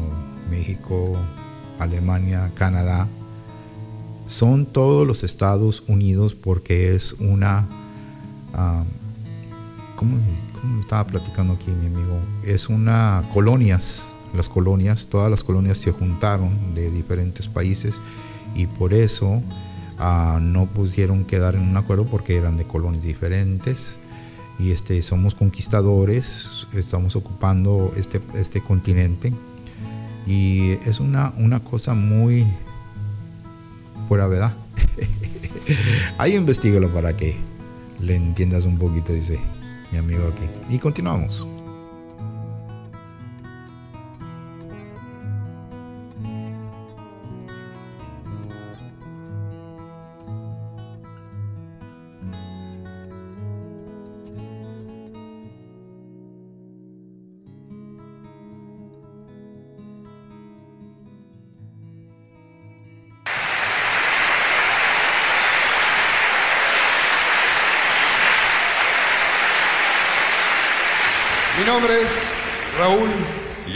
[0.48, 1.16] México,
[1.80, 3.08] Alemania, Canadá.
[4.28, 7.66] Son todos los Estados Unidos porque es una...
[9.96, 10.16] ¿cómo,
[10.60, 12.20] cómo estaba platicando aquí mi amigo?
[12.44, 14.04] Es una colonias.
[14.36, 17.96] Las colonias, todas las colonias se juntaron de diferentes países
[18.54, 19.42] y por eso
[19.98, 23.98] ah, no pudieron quedar en un acuerdo porque eran de colonias diferentes
[24.60, 29.32] y este, somos conquistadores, estamos ocupando este, este continente
[30.26, 32.46] y es una, una cosa muy
[34.08, 34.54] fuera, ¿verdad?
[36.18, 37.36] Ahí investigalo para que
[38.00, 39.38] le entiendas un poquito, dice
[39.92, 40.74] mi amigo aquí.
[40.74, 41.46] Y continuamos.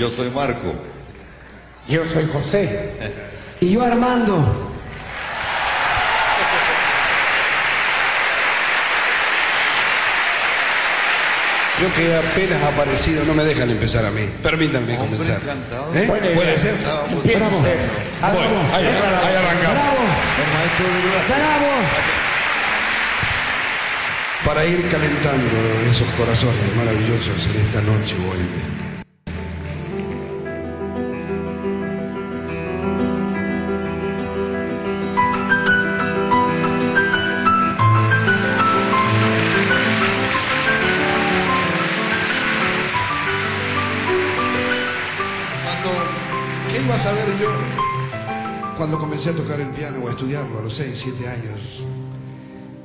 [0.05, 0.75] Yo soy Marco.
[1.89, 2.91] Yo soy José.
[3.59, 4.37] Y yo Armando.
[11.81, 14.29] Yo que apenas aparecido, no me dejan empezar a mí.
[14.43, 15.41] Permítanme comenzar.
[15.95, 16.05] ¿Eh?
[16.07, 16.75] ¿Puede ser?
[16.75, 17.33] Usted.
[17.33, 17.51] serios.
[18.21, 20.05] Bueno, ahí, ahí arrancamos.
[20.37, 21.35] El maestro de Durazo.
[24.45, 25.57] Para ir calentando
[25.91, 28.75] esos corazones maravillosos en esta noche vuelve.
[46.99, 47.49] Saber yo
[48.77, 51.83] cuando comencé a tocar el piano o a estudiarlo a los 6, 7 años?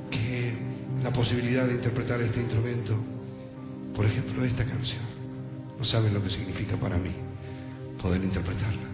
[0.09, 0.57] Que
[1.03, 2.95] la posibilidad de interpretar este instrumento,
[3.95, 5.01] por ejemplo esta canción,
[5.77, 7.11] no saben lo que significa para mí
[8.01, 8.88] poder interpretarla.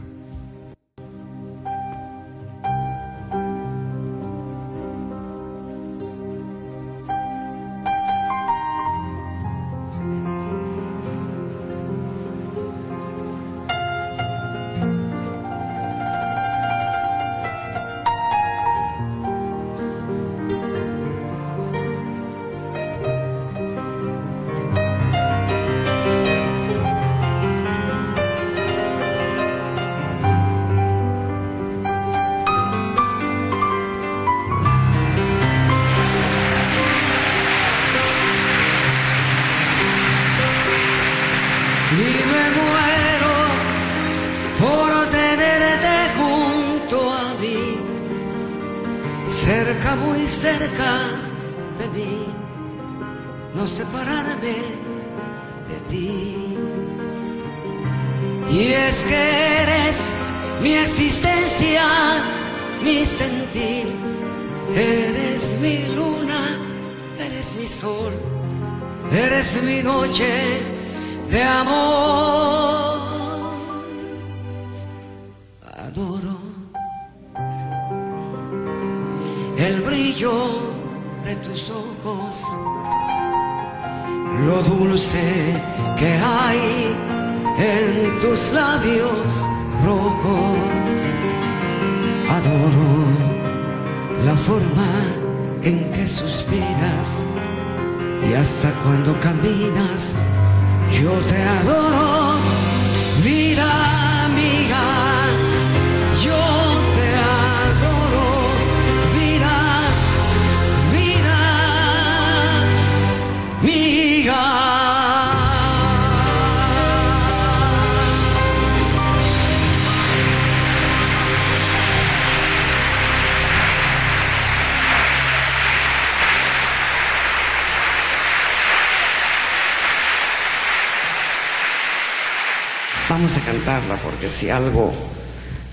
[134.29, 134.93] si algo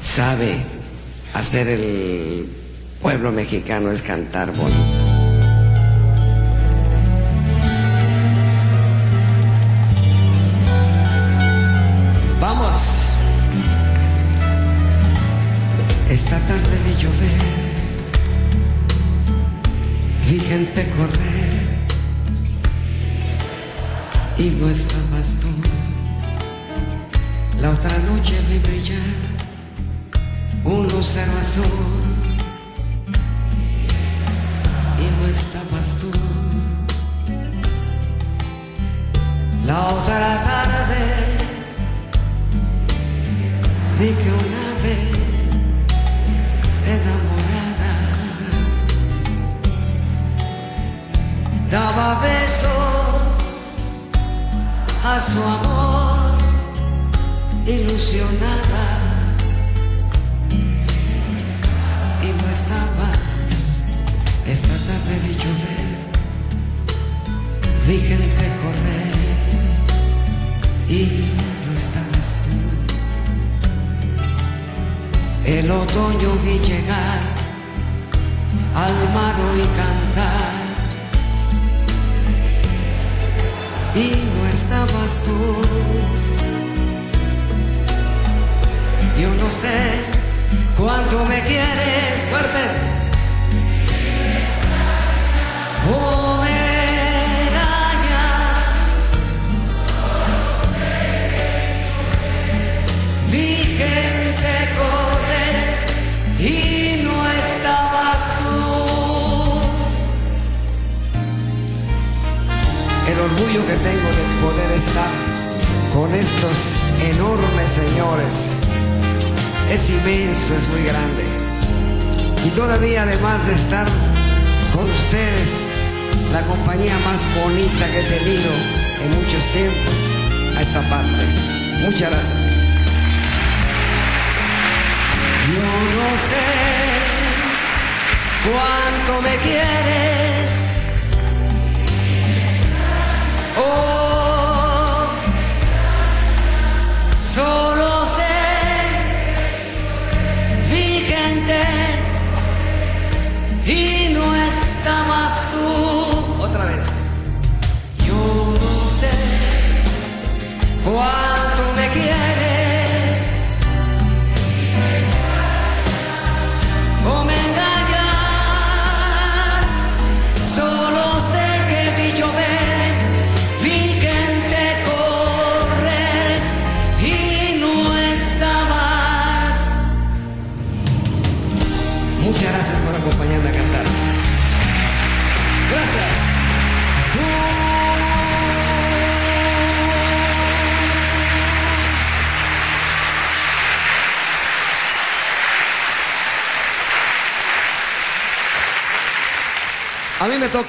[0.02, 0.56] sabe
[1.34, 2.46] hacer el
[3.00, 5.01] pueblo mexicano es cantar bonito.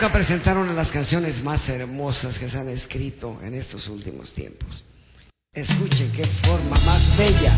[0.03, 4.83] Roca presentaron a las canciones más hermosas que se han escrito en estos últimos tiempos.
[5.53, 7.53] Escuchen qué forma más bella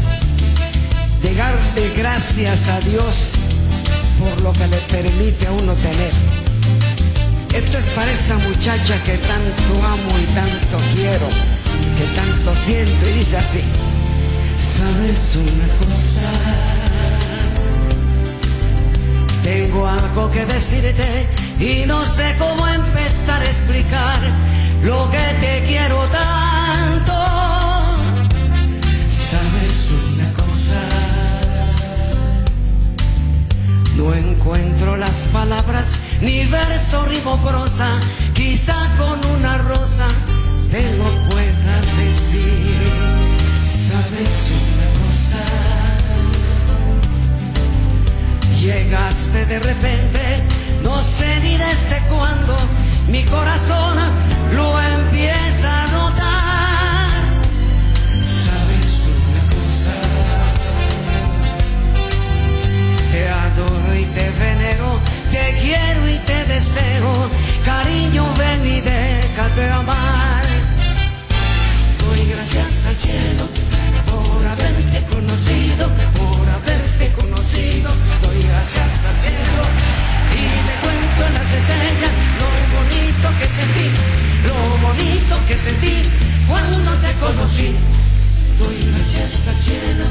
[1.24, 3.32] de darle gracias a Dios
[4.20, 6.12] por lo que le permite a uno tener.
[7.56, 11.28] Esto es para esa muchacha que tanto amo y tanto quiero,
[11.98, 13.62] que tanto siento y dice así.
[14.60, 16.32] ¿Sabes una cosa?
[19.41, 24.20] Tengo algo que decirte y no sé cómo empezar a explicar
[24.84, 27.14] lo que te quiero tanto.
[29.10, 30.82] ¿Sabes una cosa?
[33.95, 37.88] No encuentro las palabras, ni verso, rimo, prosa.
[38.34, 40.08] Quizá con una rosa
[40.72, 43.16] te lo pueda decir.
[43.64, 45.43] ¿Sabes una cosa?
[48.60, 50.43] Llegaste de repente,
[50.86, 52.56] no sé ni desde cuándo,
[53.08, 53.98] mi corazón
[54.56, 57.10] lo empieza a notar.
[58.44, 59.96] ¿Sabes una cosa?
[63.12, 64.88] Te adoro y te venero,
[65.32, 67.12] te quiero y te deseo.
[67.66, 70.46] Cariño, ven y déjate amar.
[72.00, 73.46] Doy gracias al cielo
[74.12, 77.90] por haberte conocido, por haberte conocido.
[78.22, 80.05] Doy gracias al cielo
[80.36, 83.88] y le cuento en las estrellas lo bonito que sentí,
[84.48, 85.96] lo bonito que sentí
[86.48, 87.72] cuando te conocí.
[88.60, 90.06] Doy gracias al cielo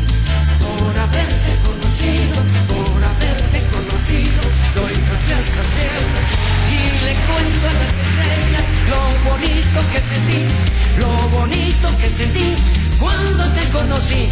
[0.61, 2.37] por haberte conocido,
[2.73, 4.41] por haberte conocido.
[4.75, 6.09] Doy gracias al cielo
[6.73, 10.43] y le cuento a las estrellas lo bonito que sentí,
[11.01, 12.49] lo bonito que sentí
[12.99, 14.29] cuando te conocí.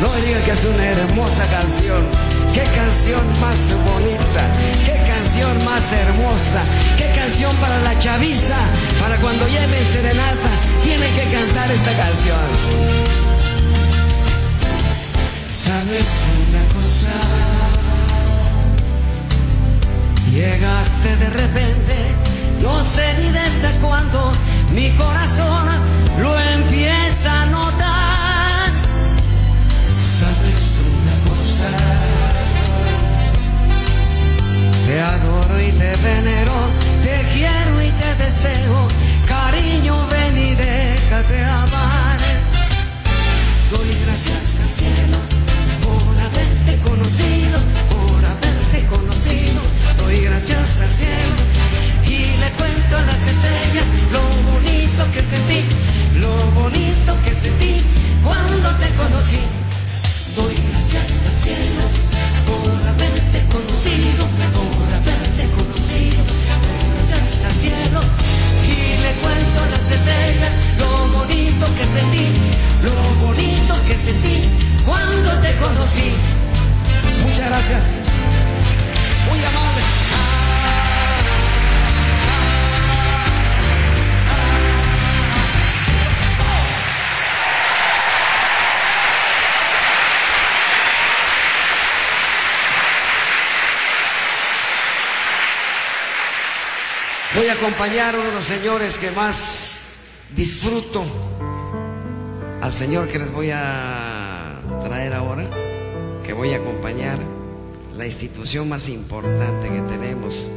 [0.00, 2.31] No me diga que es una hermosa canción.
[2.54, 3.58] Qué canción más
[3.90, 4.44] bonita,
[4.84, 6.62] qué canción más hermosa,
[6.98, 8.56] qué canción para la chaviza,
[9.00, 10.50] para cuando lleven serenata,
[10.84, 12.38] tienen que cantar esta canción.
[15.52, 17.12] ¿Sabes una cosa?
[20.30, 21.96] Llegaste de repente,
[22.60, 24.32] no sé ni desde cuándo,
[24.74, 25.68] mi corazón
[26.20, 27.91] lo empieza a notar.
[34.92, 36.52] Te adoro y te venero,
[37.02, 38.88] te quiero y te deseo.
[39.26, 42.18] Cariño, ven y déjate amar.
[43.70, 45.16] Doy gracias al cielo
[45.80, 49.62] por haberte conocido, por haberte conocido.
[49.96, 51.36] Doy gracias al cielo
[52.06, 54.20] y le cuento a las estrellas lo
[54.52, 55.64] bonito que sentí,
[56.20, 57.82] lo bonito que sentí
[58.22, 59.40] cuando te conocí.
[60.36, 62.11] Doy gracias al cielo
[62.60, 64.26] por haberte conocido,
[64.56, 66.20] por haberte conocido.
[66.96, 68.00] Doy gracias al cielo
[68.68, 72.26] y le cuento las estrellas lo bonito que sentí,
[72.84, 72.94] lo
[73.26, 74.36] bonito que sentí
[74.84, 76.10] cuando te conocí.
[77.24, 77.84] Muchas gracias.
[79.28, 80.01] Muy amable.
[97.62, 99.76] Acompañar uno de los señores que más
[100.34, 101.04] disfruto.
[102.60, 105.44] Al señor que les voy a traer ahora,
[106.24, 107.18] que voy a acompañar,
[107.96, 110.50] la institución más importante que tenemos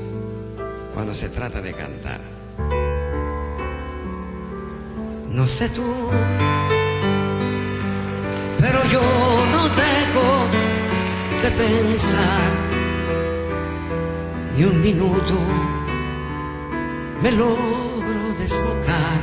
[0.95, 2.21] cuando se trata de cantar.
[5.29, 6.09] No sé tú,
[8.59, 9.01] pero yo
[9.51, 10.47] no dejo
[11.43, 12.49] de pensar
[14.57, 15.74] ni un minuto
[17.21, 19.21] me logro desbocar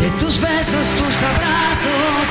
[0.00, 2.26] de tus besos, tus abrazos,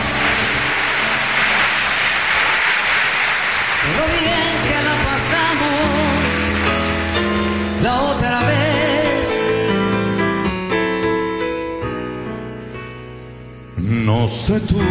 [3.84, 6.28] de lo bien que la pasamos
[7.82, 9.24] la otra vez.
[13.78, 14.82] No sé tú,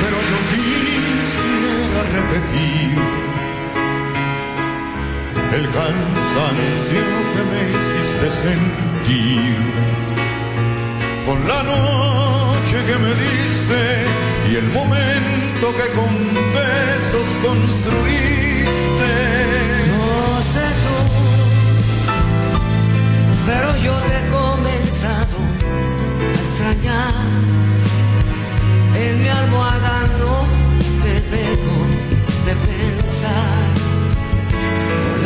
[0.00, 3.21] pero yo quisiera repetir
[5.54, 9.56] el cansancio que me hiciste sentir
[11.26, 13.82] con la noche que me diste
[14.50, 16.12] y el momento que con
[16.54, 19.10] besos construiste.
[19.92, 20.96] No sé tú,
[23.46, 25.38] pero yo te he comenzado
[26.30, 27.14] a extrañar.
[28.94, 30.34] En mi almohada no
[31.02, 31.76] te dejo
[32.46, 33.81] de pensar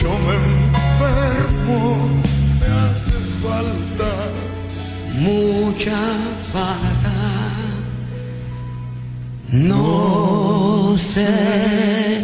[0.00, 2.08] yo me enfermo,
[2.60, 4.10] me haces falta.
[5.18, 6.00] mucha
[6.52, 7.12] falta.
[9.52, 12.21] No sé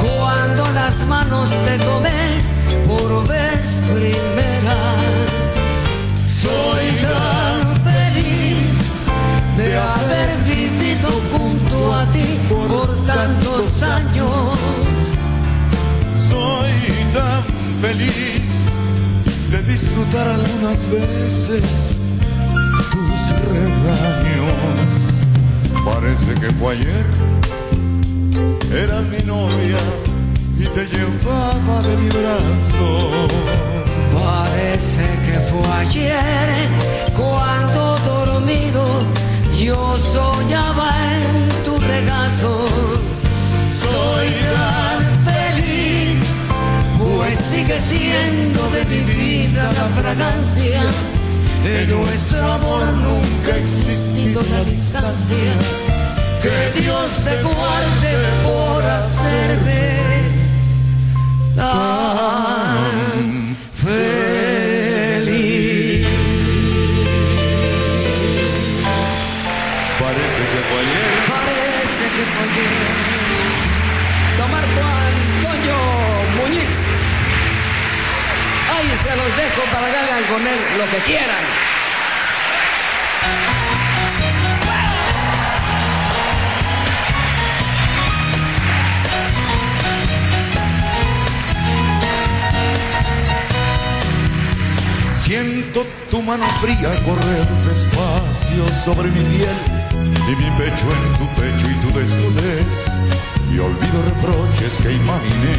[0.00, 2.40] cuando las manos te tomé
[2.86, 4.96] por vez primera.
[6.24, 9.06] Soy tan feliz
[9.56, 14.58] de haber vivido junto a ti por tantos años.
[16.30, 16.72] Soy
[17.12, 17.44] tan
[17.82, 18.70] feliz
[19.50, 21.98] de disfrutar algunas veces
[22.90, 23.20] tus
[23.52, 24.72] regaños.
[25.84, 27.04] Parece que fue ayer,
[28.74, 29.78] eras mi novia
[30.58, 33.28] y te llevaba de mi brazo.
[34.12, 36.48] Parece que fue ayer
[37.16, 38.84] cuando dormido
[39.58, 42.66] yo soñaba en tu regazo.
[43.70, 46.18] Soy tan feliz,
[46.98, 50.82] pues sigue siendo de mi vida la fragancia.
[51.62, 55.52] De nuestro amor nunca ha existido la distancia.
[56.42, 58.61] Que Dios te guarde por
[59.02, 59.82] hacerme
[61.56, 66.06] tan feliz.
[69.98, 72.74] Parece que fue ayer, Parece que fue ayer.
[74.38, 75.78] Don Marco Antonio
[76.38, 76.74] Muñiz.
[78.74, 81.44] Ahí se los dejo para que hagan con él lo que quieran.
[95.72, 99.56] Tu mano fría correr despacio sobre mi piel
[100.28, 102.66] y mi pecho en tu pecho y tu desnudez
[103.50, 105.56] y olvido reproches que imaginé.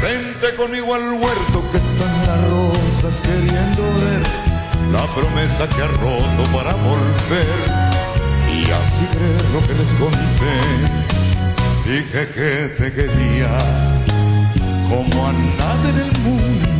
[0.00, 4.22] Vente conmigo al huerto que están las rosas queriendo ver
[4.92, 7.98] la promesa que ha roto para volver
[8.54, 10.56] y así creer lo que les conté.
[11.84, 13.50] Dije que te quería
[14.88, 16.77] como a nadie en el mundo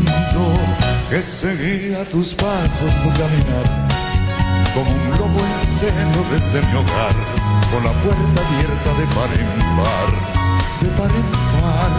[1.11, 3.67] que seguía tus pasos, tu caminar,
[4.75, 7.17] como un lobo en celo desde mi hogar,
[7.71, 10.11] con la puerta abierta de par en par,
[10.83, 11.95] de par en par,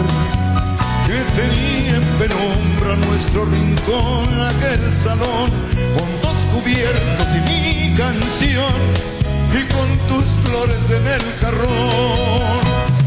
[1.06, 5.50] que tenía en penumbra nuestro rincón, aquel salón,
[5.96, 8.78] con dos cubiertos y mi canción,
[9.52, 12.99] y con tus flores en el jarrón.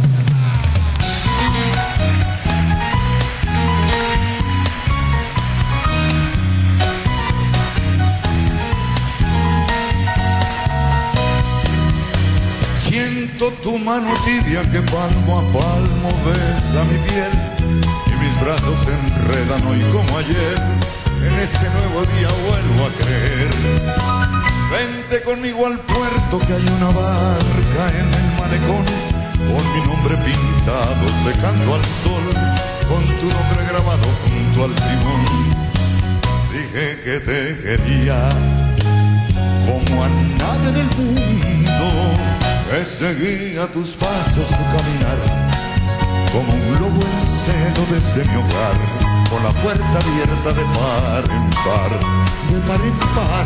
[13.43, 17.33] Tu mano tibia que palmo a palmo besa mi piel
[18.07, 20.61] y mis brazos se enredan hoy como ayer.
[21.27, 23.51] En este nuevo día vuelvo a creer.
[24.71, 28.85] Vente conmigo al puerto que hay una barca en el malecón
[29.35, 32.23] con mi nombre pintado secando al sol,
[32.87, 35.25] con tu nombre grabado junto al timón.
[36.53, 38.29] Dije que te quería
[39.67, 40.07] como a
[40.39, 42.42] nadie en el mundo
[42.73, 45.19] que seguía tus pasos, tu caminar,
[46.31, 48.75] como un lobo en celo desde mi hogar,
[49.29, 51.91] con la puerta abierta de par en par,
[52.49, 53.45] de par en par,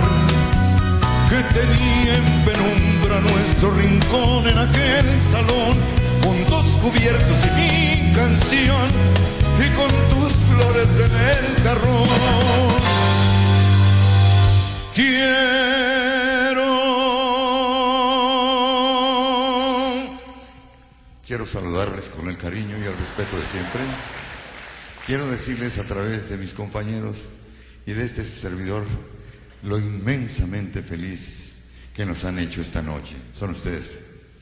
[1.29, 5.75] que tenía en penumbra nuestro rincón en aquel salón,
[6.23, 8.87] con dos cubiertos y mi canción,
[9.59, 12.07] y con tus flores en el jarrón.
[14.95, 15.96] Quiero.
[21.37, 23.81] Quiero saludarles con el cariño y el respeto de siempre.
[25.05, 27.17] Quiero decirles a través de mis compañeros
[27.85, 28.83] y de este servidor
[29.61, 31.61] lo inmensamente feliz
[31.95, 33.15] que nos han hecho esta noche.
[33.37, 33.83] Son ustedes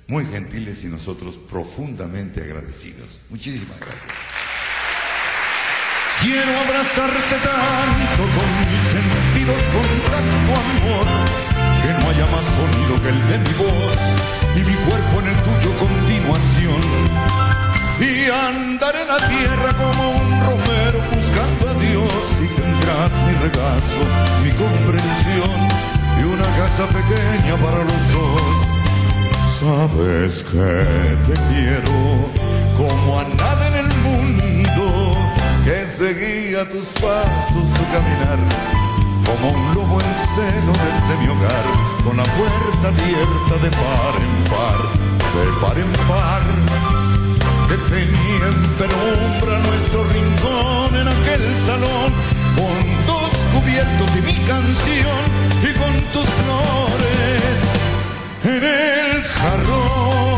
[0.07, 3.23] muy gentiles y nosotros profundamente agradecidos.
[3.29, 4.13] Muchísimas gracias.
[6.21, 8.23] Quiero abrazarte tanto
[9.11, 11.07] latidos con tanto amor
[11.81, 15.37] que no haya más sonido que el de mi voz y mi cuerpo en el
[15.43, 16.81] tuyo continuación.
[17.99, 24.01] Y andaré en la tierra como un romero buscando a Dios y tendrás mi regazo,
[24.43, 25.59] mi comprensión
[26.19, 28.75] y una casa pequeña para los dos.
[29.59, 30.85] Sabes que
[31.27, 32.29] te quiero
[32.77, 35.15] como a nada en el mundo,
[35.63, 38.39] que seguía tus pasos, tu caminar,
[39.25, 41.65] como un lobo en seno desde mi hogar,
[42.03, 44.79] con la puerta abierta de par en par,
[45.35, 46.43] de par en par,
[47.67, 52.11] que tenía en penumbra nuestro rincón en aquel salón,
[52.55, 55.21] con dos cubiertos y mi canción,
[55.63, 57.55] y con tus flores
[58.43, 60.34] en el jarrón.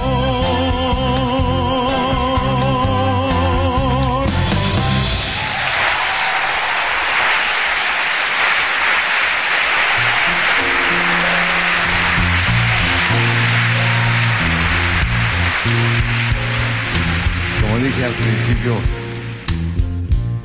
[18.04, 18.74] Al principio,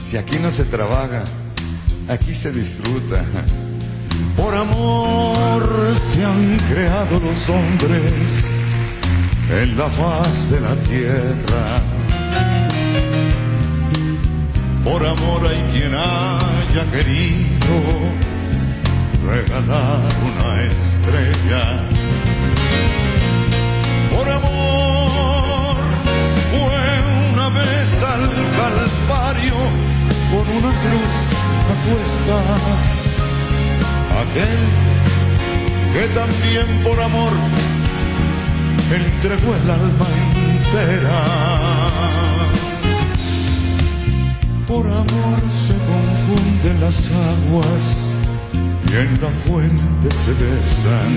[0.09, 1.25] si aquí no se trabaja,
[2.09, 3.23] aquí se disfruta.
[4.37, 5.63] Por amor
[5.99, 8.45] se han creado los hombres
[9.51, 11.81] en la faz de la tierra.
[14.85, 17.75] Por amor hay quien haya querido
[19.27, 21.89] regalar una estrella.
[24.11, 24.62] Por amor
[28.03, 29.55] vez al Calvario
[30.31, 31.15] con una cruz
[31.71, 33.13] a cuestas
[34.23, 34.63] aquel
[35.93, 37.33] que también por amor
[38.95, 41.21] entregó el alma entera.
[44.67, 48.15] Por amor se confunden las aguas
[48.89, 51.13] y en la fuente se besan.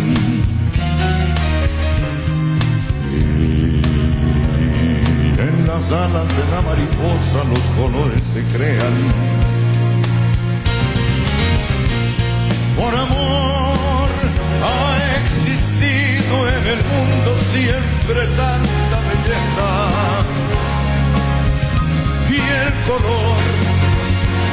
[5.75, 8.95] Las alas de la mariposa los colores se crean.
[12.77, 14.07] Por amor
[14.71, 19.69] ha existido en el mundo siempre tanta belleza.
[22.29, 23.41] Y el color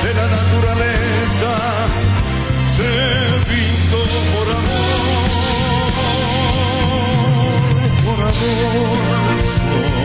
[0.05, 1.53] de la naturaleza
[2.77, 2.91] se
[3.49, 4.03] pintó
[4.35, 5.31] por amor.
[8.05, 10.02] Por amor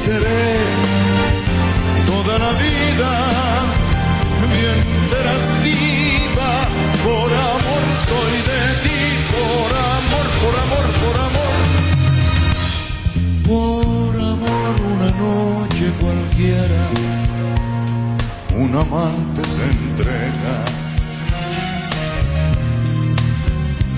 [0.00, 0.56] seré
[2.06, 3.12] toda la vida
[4.56, 6.52] mientras viva,
[7.04, 9.02] por amor soy de ti,
[9.36, 11.54] por amor, por amor, por amor.
[13.50, 16.82] Por amor una noche cualquiera,
[18.56, 20.56] un amante se entrega.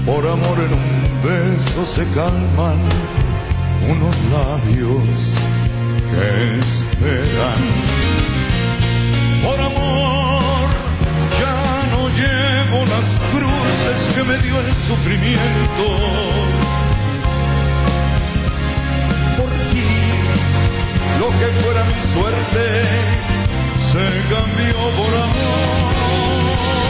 [0.04, 0.92] Por amor en un
[1.22, 2.80] beso se calman
[3.88, 5.51] unos labios
[6.12, 7.62] que esperan.
[9.42, 10.68] Por amor
[11.40, 15.84] ya no llevo las cruces que me dio el sufrimiento.
[19.38, 19.92] Por ti,
[21.18, 22.64] lo que fuera mi suerte
[23.90, 26.81] se cambió por amor.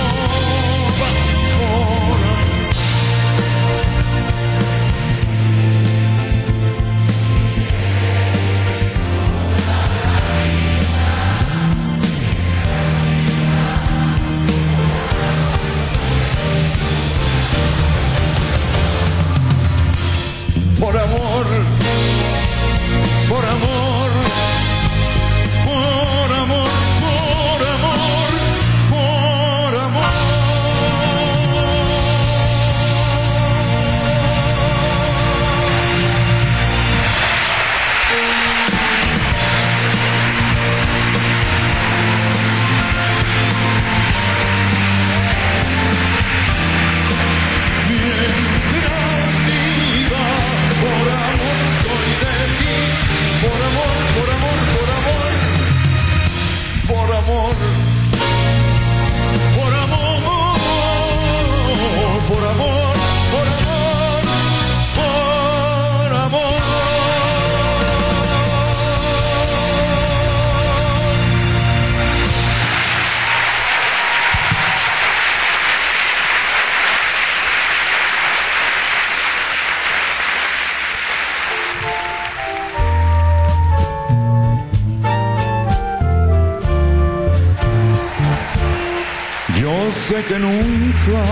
[89.92, 91.22] Sé que nunca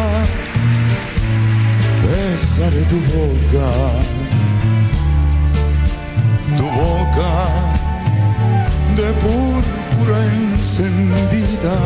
[2.06, 3.70] besaré tu boca,
[6.58, 7.32] tu boca
[8.96, 11.76] de púrpura encendida.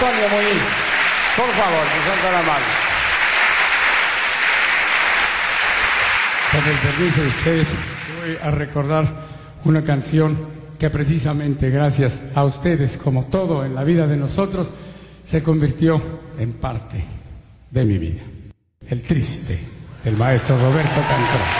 [0.00, 0.62] Antonio Muñiz,
[1.36, 2.68] por favor, si son tan amables.
[6.52, 7.68] Con el permiso de ustedes,
[8.20, 9.06] voy a recordar
[9.64, 10.38] una canción
[10.78, 14.70] que precisamente gracias a ustedes, como todo en la vida de nosotros,
[15.24, 16.00] se convirtió
[16.38, 17.02] en parte
[17.68, 18.22] de mi vida.
[18.88, 19.58] El triste,
[20.04, 21.57] del maestro Roberto Cantón.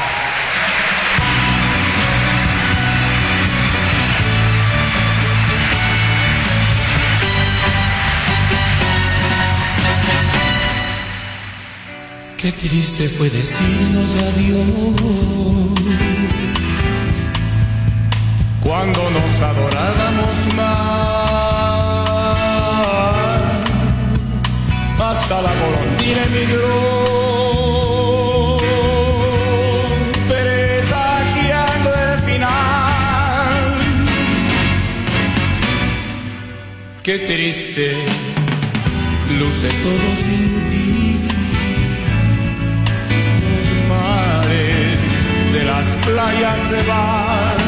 [12.38, 14.94] Qué triste fue decirnos adiós
[18.60, 21.18] cuando nos adorábamos más.
[25.00, 27.08] Hasta la golondrina emigró.
[37.02, 37.96] Qué triste
[39.38, 40.77] luce todo sin ti.
[45.88, 47.67] Las playas se van,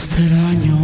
[0.00, 0.78] extraño,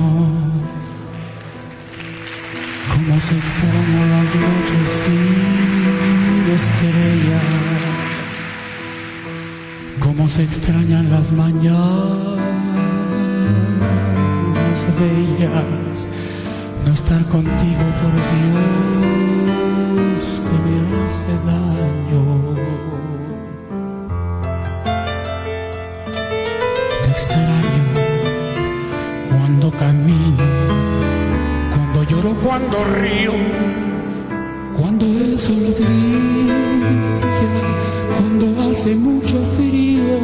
[2.92, 7.48] como se extrañan las noches sin estrellas,
[10.00, 12.36] como se extrañan las mañanas
[15.00, 15.98] bellas,
[16.84, 20.74] no estar contigo por Dios que me
[21.04, 22.22] hace daño.
[27.02, 27.55] Te extraño
[29.86, 30.42] camino,
[31.72, 33.34] cuando lloro, cuando río,
[34.76, 36.56] cuando el sol brilla,
[38.18, 40.18] cuando hace mucho frío,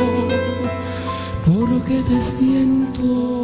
[1.47, 3.42] porque te siento.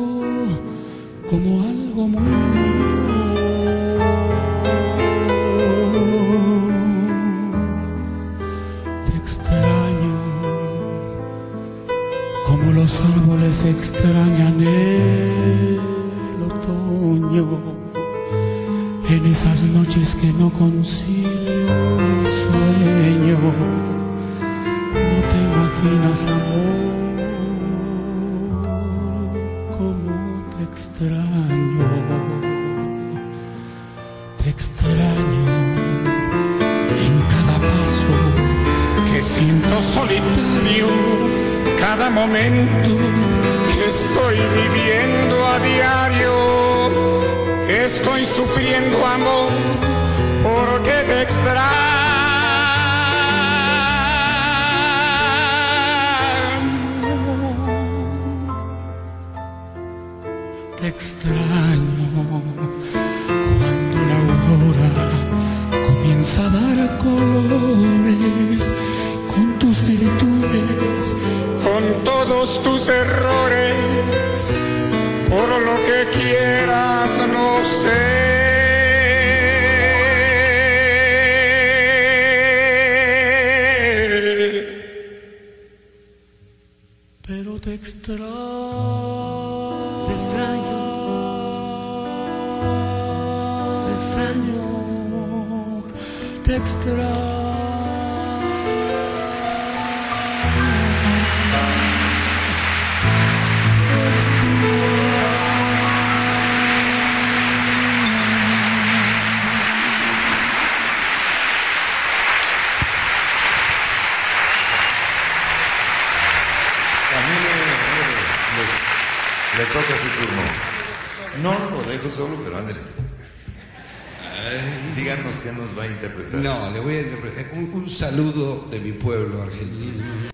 [128.71, 130.29] De mi pueblo argentino.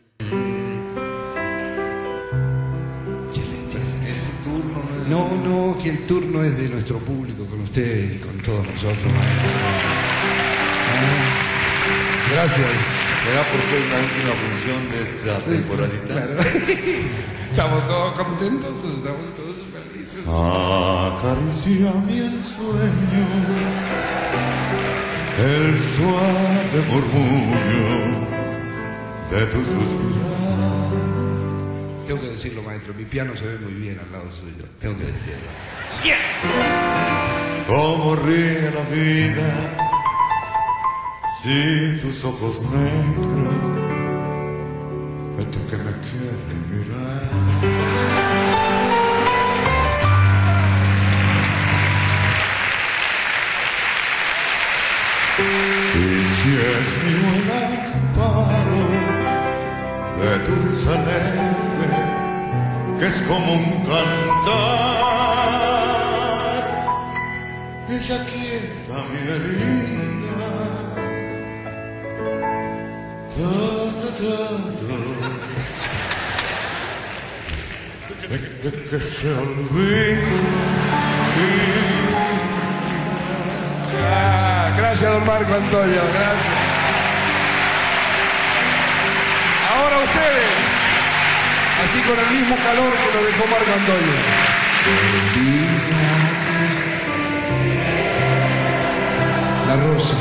[3.32, 8.36] Es turno, No, no, que el turno es de nuestro público, con ustedes y con
[8.38, 9.04] todos nosotros.
[9.12, 9.50] maestro.
[12.32, 12.66] Gracias.
[13.24, 16.14] ¿Será porque es la última función de esta temporadita?
[17.50, 20.22] Estamos todos contentos, estamos todos felices.
[20.26, 23.24] Acaricia mi ensueño,
[25.38, 28.24] el suave murmullo
[29.30, 30.24] de tu suspirar.
[32.06, 34.64] Tengo que decirlo, maestro, mi piano se ve muy bien al lado suyo.
[34.80, 35.48] Tengo que decirlo.
[37.66, 39.50] Cómo ríe la vida
[41.42, 43.54] si tus ojos negros
[45.38, 47.43] este que me quieren mirar.
[56.84, 58.82] Si es mío el amparo
[60.20, 61.98] de tu risa alegre,
[62.98, 64.64] que es como un cantar,
[67.88, 70.50] ella quieta mi herida.
[73.34, 73.50] Ta,
[74.00, 74.38] ta, ta,
[74.80, 74.98] ta.
[78.28, 80.18] De que, que se olvide.
[84.06, 86.63] Ah, gracias, don Marco Antonio, gracias.
[90.04, 90.54] Ustedes,
[91.84, 94.14] así con el mismo calor que lo dejó Marco Antonio.
[99.66, 100.16] La rosa.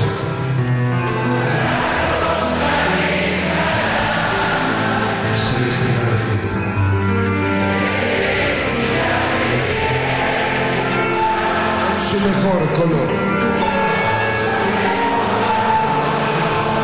[12.10, 13.10] Su mejor color.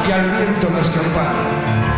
[0.06, 1.89] Que al viento las campanas.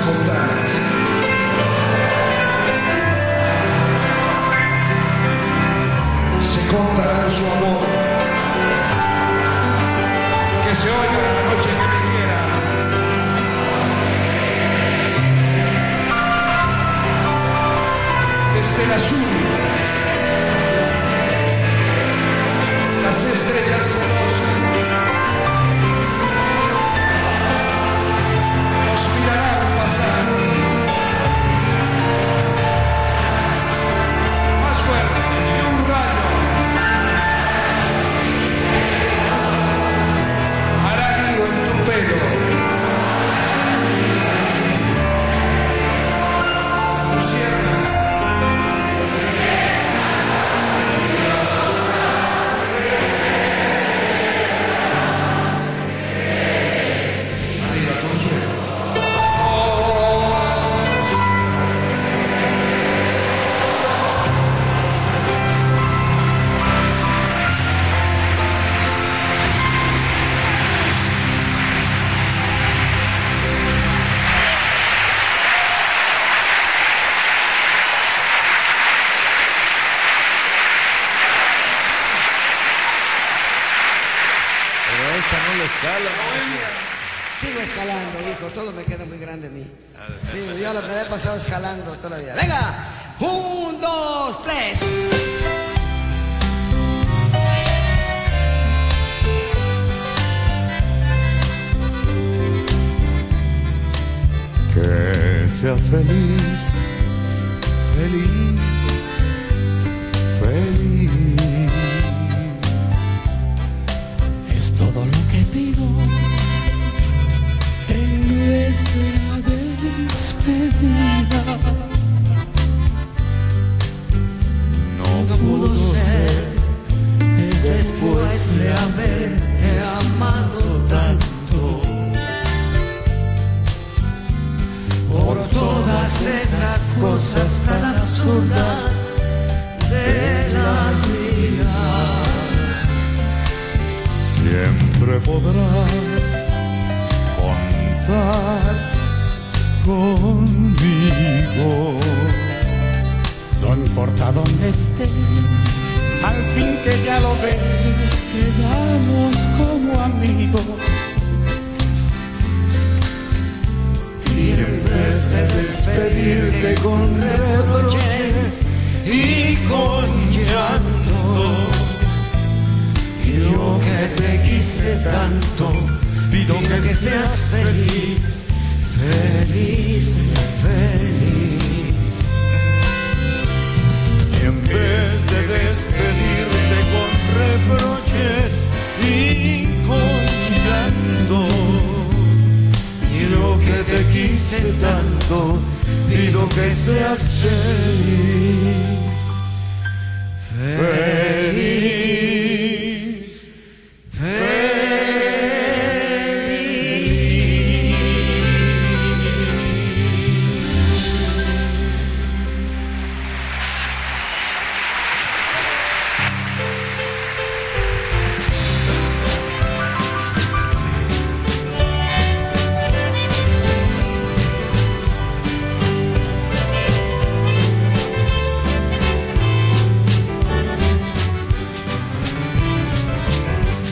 [0.00, 0.06] Se
[6.68, 7.84] contarán su amor.
[10.64, 12.54] Que se oiga la noche que me quieras.
[18.54, 19.34] Desde azul.
[23.04, 23.88] Las estrellas.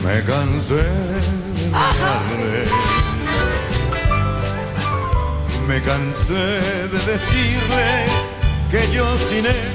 [0.09, 0.73] Me cansé
[1.57, 2.63] de negarle.
[5.67, 6.45] Me cansé
[6.93, 7.87] de decirle
[8.71, 9.69] que yo sin él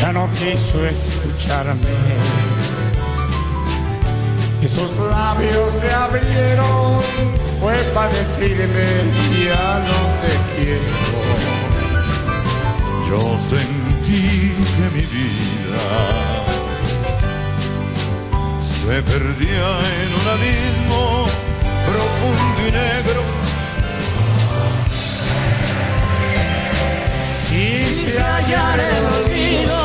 [0.00, 1.96] Ya no quiso escucharme.
[4.60, 7.00] Y sus labios se abrieron,
[7.60, 8.86] fue para decirme
[9.44, 11.75] ya no te quiero.
[13.08, 15.86] Yo sentí que mi vida
[18.60, 19.68] se perdía
[20.02, 21.26] en un abismo
[21.86, 23.22] profundo y negro.
[27.48, 29.80] Quise hallar el olvido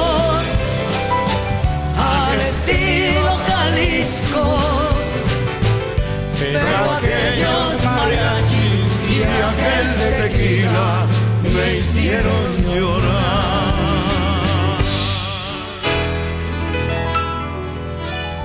[1.98, 4.60] al estilo Jalisco,
[6.40, 11.21] pero aquellos mariachis y aquel de tequila
[11.54, 13.72] me hicieron llorar.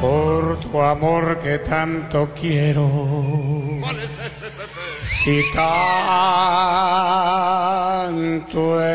[0.01, 2.89] Por tu amor que tanto quiero.
[5.29, 5.81] Y tanto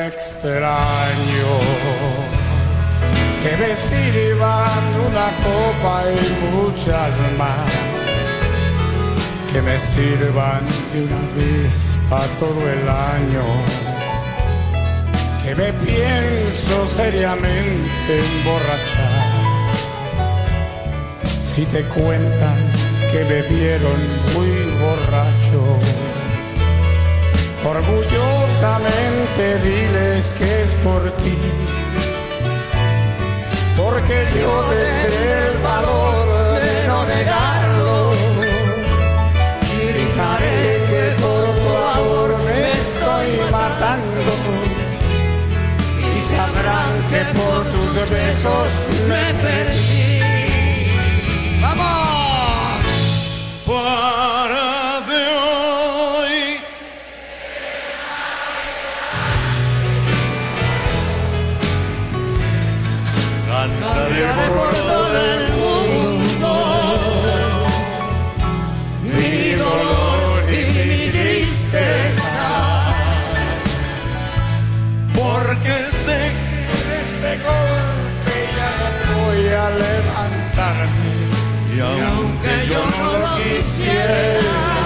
[0.08, 1.52] extraño
[3.44, 6.16] que me sirvan una copa y
[6.56, 7.70] muchas más.
[9.52, 10.64] Que me sirvan
[10.94, 13.44] de una vez para todo el año.
[15.43, 19.31] Que me pienso seriamente emborrachar.
[21.41, 22.55] Si te cuentan
[23.11, 23.99] que bebieron
[24.34, 25.80] muy borracho,
[27.65, 31.38] orgullosamente diles que es por ti.
[33.76, 37.61] Porque yo tendré el valor de no negarlo.
[47.12, 48.70] Que por tus besos
[49.08, 50.11] me perdí.
[80.53, 84.81] Y aunque yo no quisiera,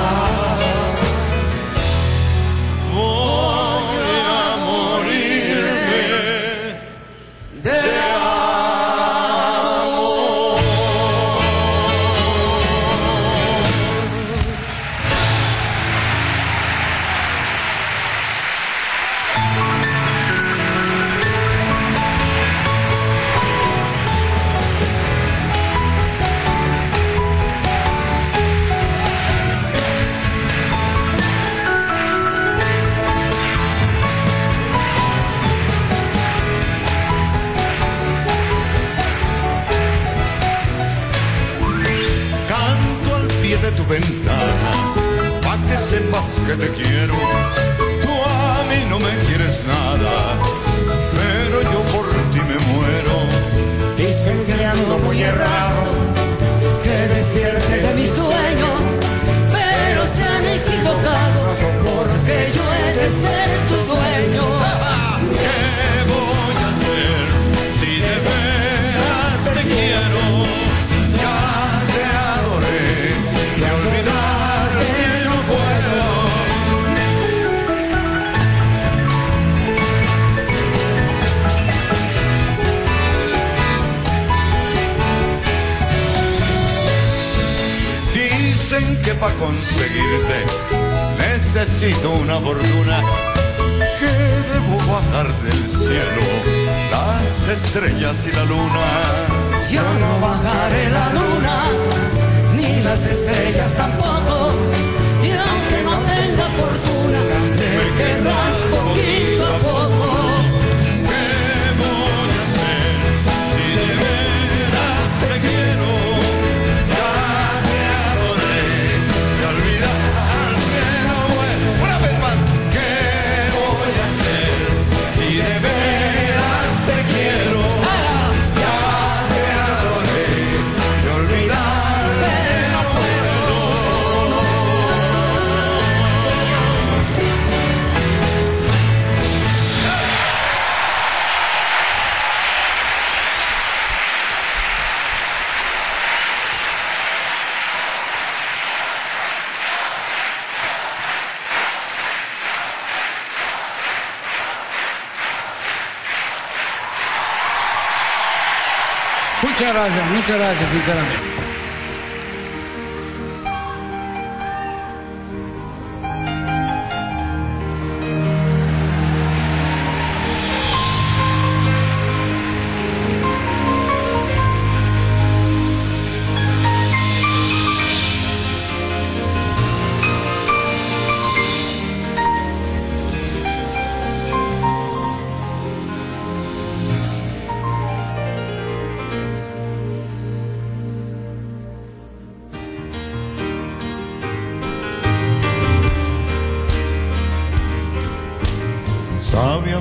[160.26, 161.15] Muchas gracias, sinceramente.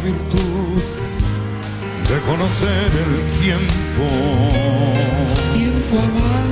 [0.05, 0.82] virtud
[2.09, 4.05] de conocer el tiempo.
[5.55, 6.47] Tiempo a amar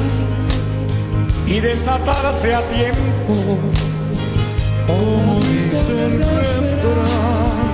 [1.47, 3.35] y desatarse a tiempo.
[4.87, 5.77] Como dice
[6.07, 7.65] el refrán,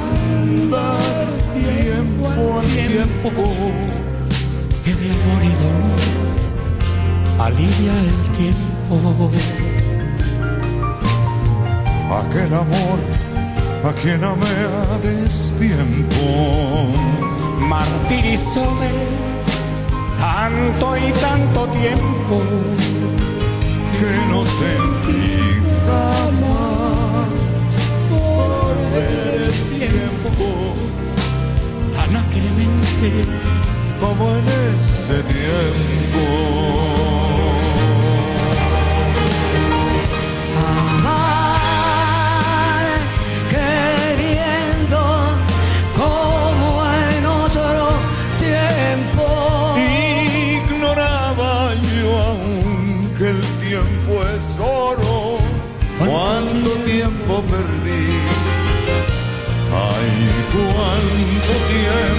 [0.70, 2.26] dar tiempo
[2.58, 3.28] al tiempo.
[4.84, 6.00] Que de amor y dolor
[7.38, 9.30] alivia el tiempo.
[12.10, 12.98] Aquel amor
[13.84, 14.56] a quien amé
[14.92, 16.24] a destiempo.
[17.60, 18.90] Martirizóme
[20.18, 22.42] tanto y tanto tiempo
[23.98, 27.28] que no sentí jamás
[28.10, 30.74] volver el tiempo
[31.94, 33.08] tan acremente
[34.00, 36.97] como en ese tiempo.
[57.42, 58.06] perdí.
[59.70, 62.17] Ay, cuánto tiempo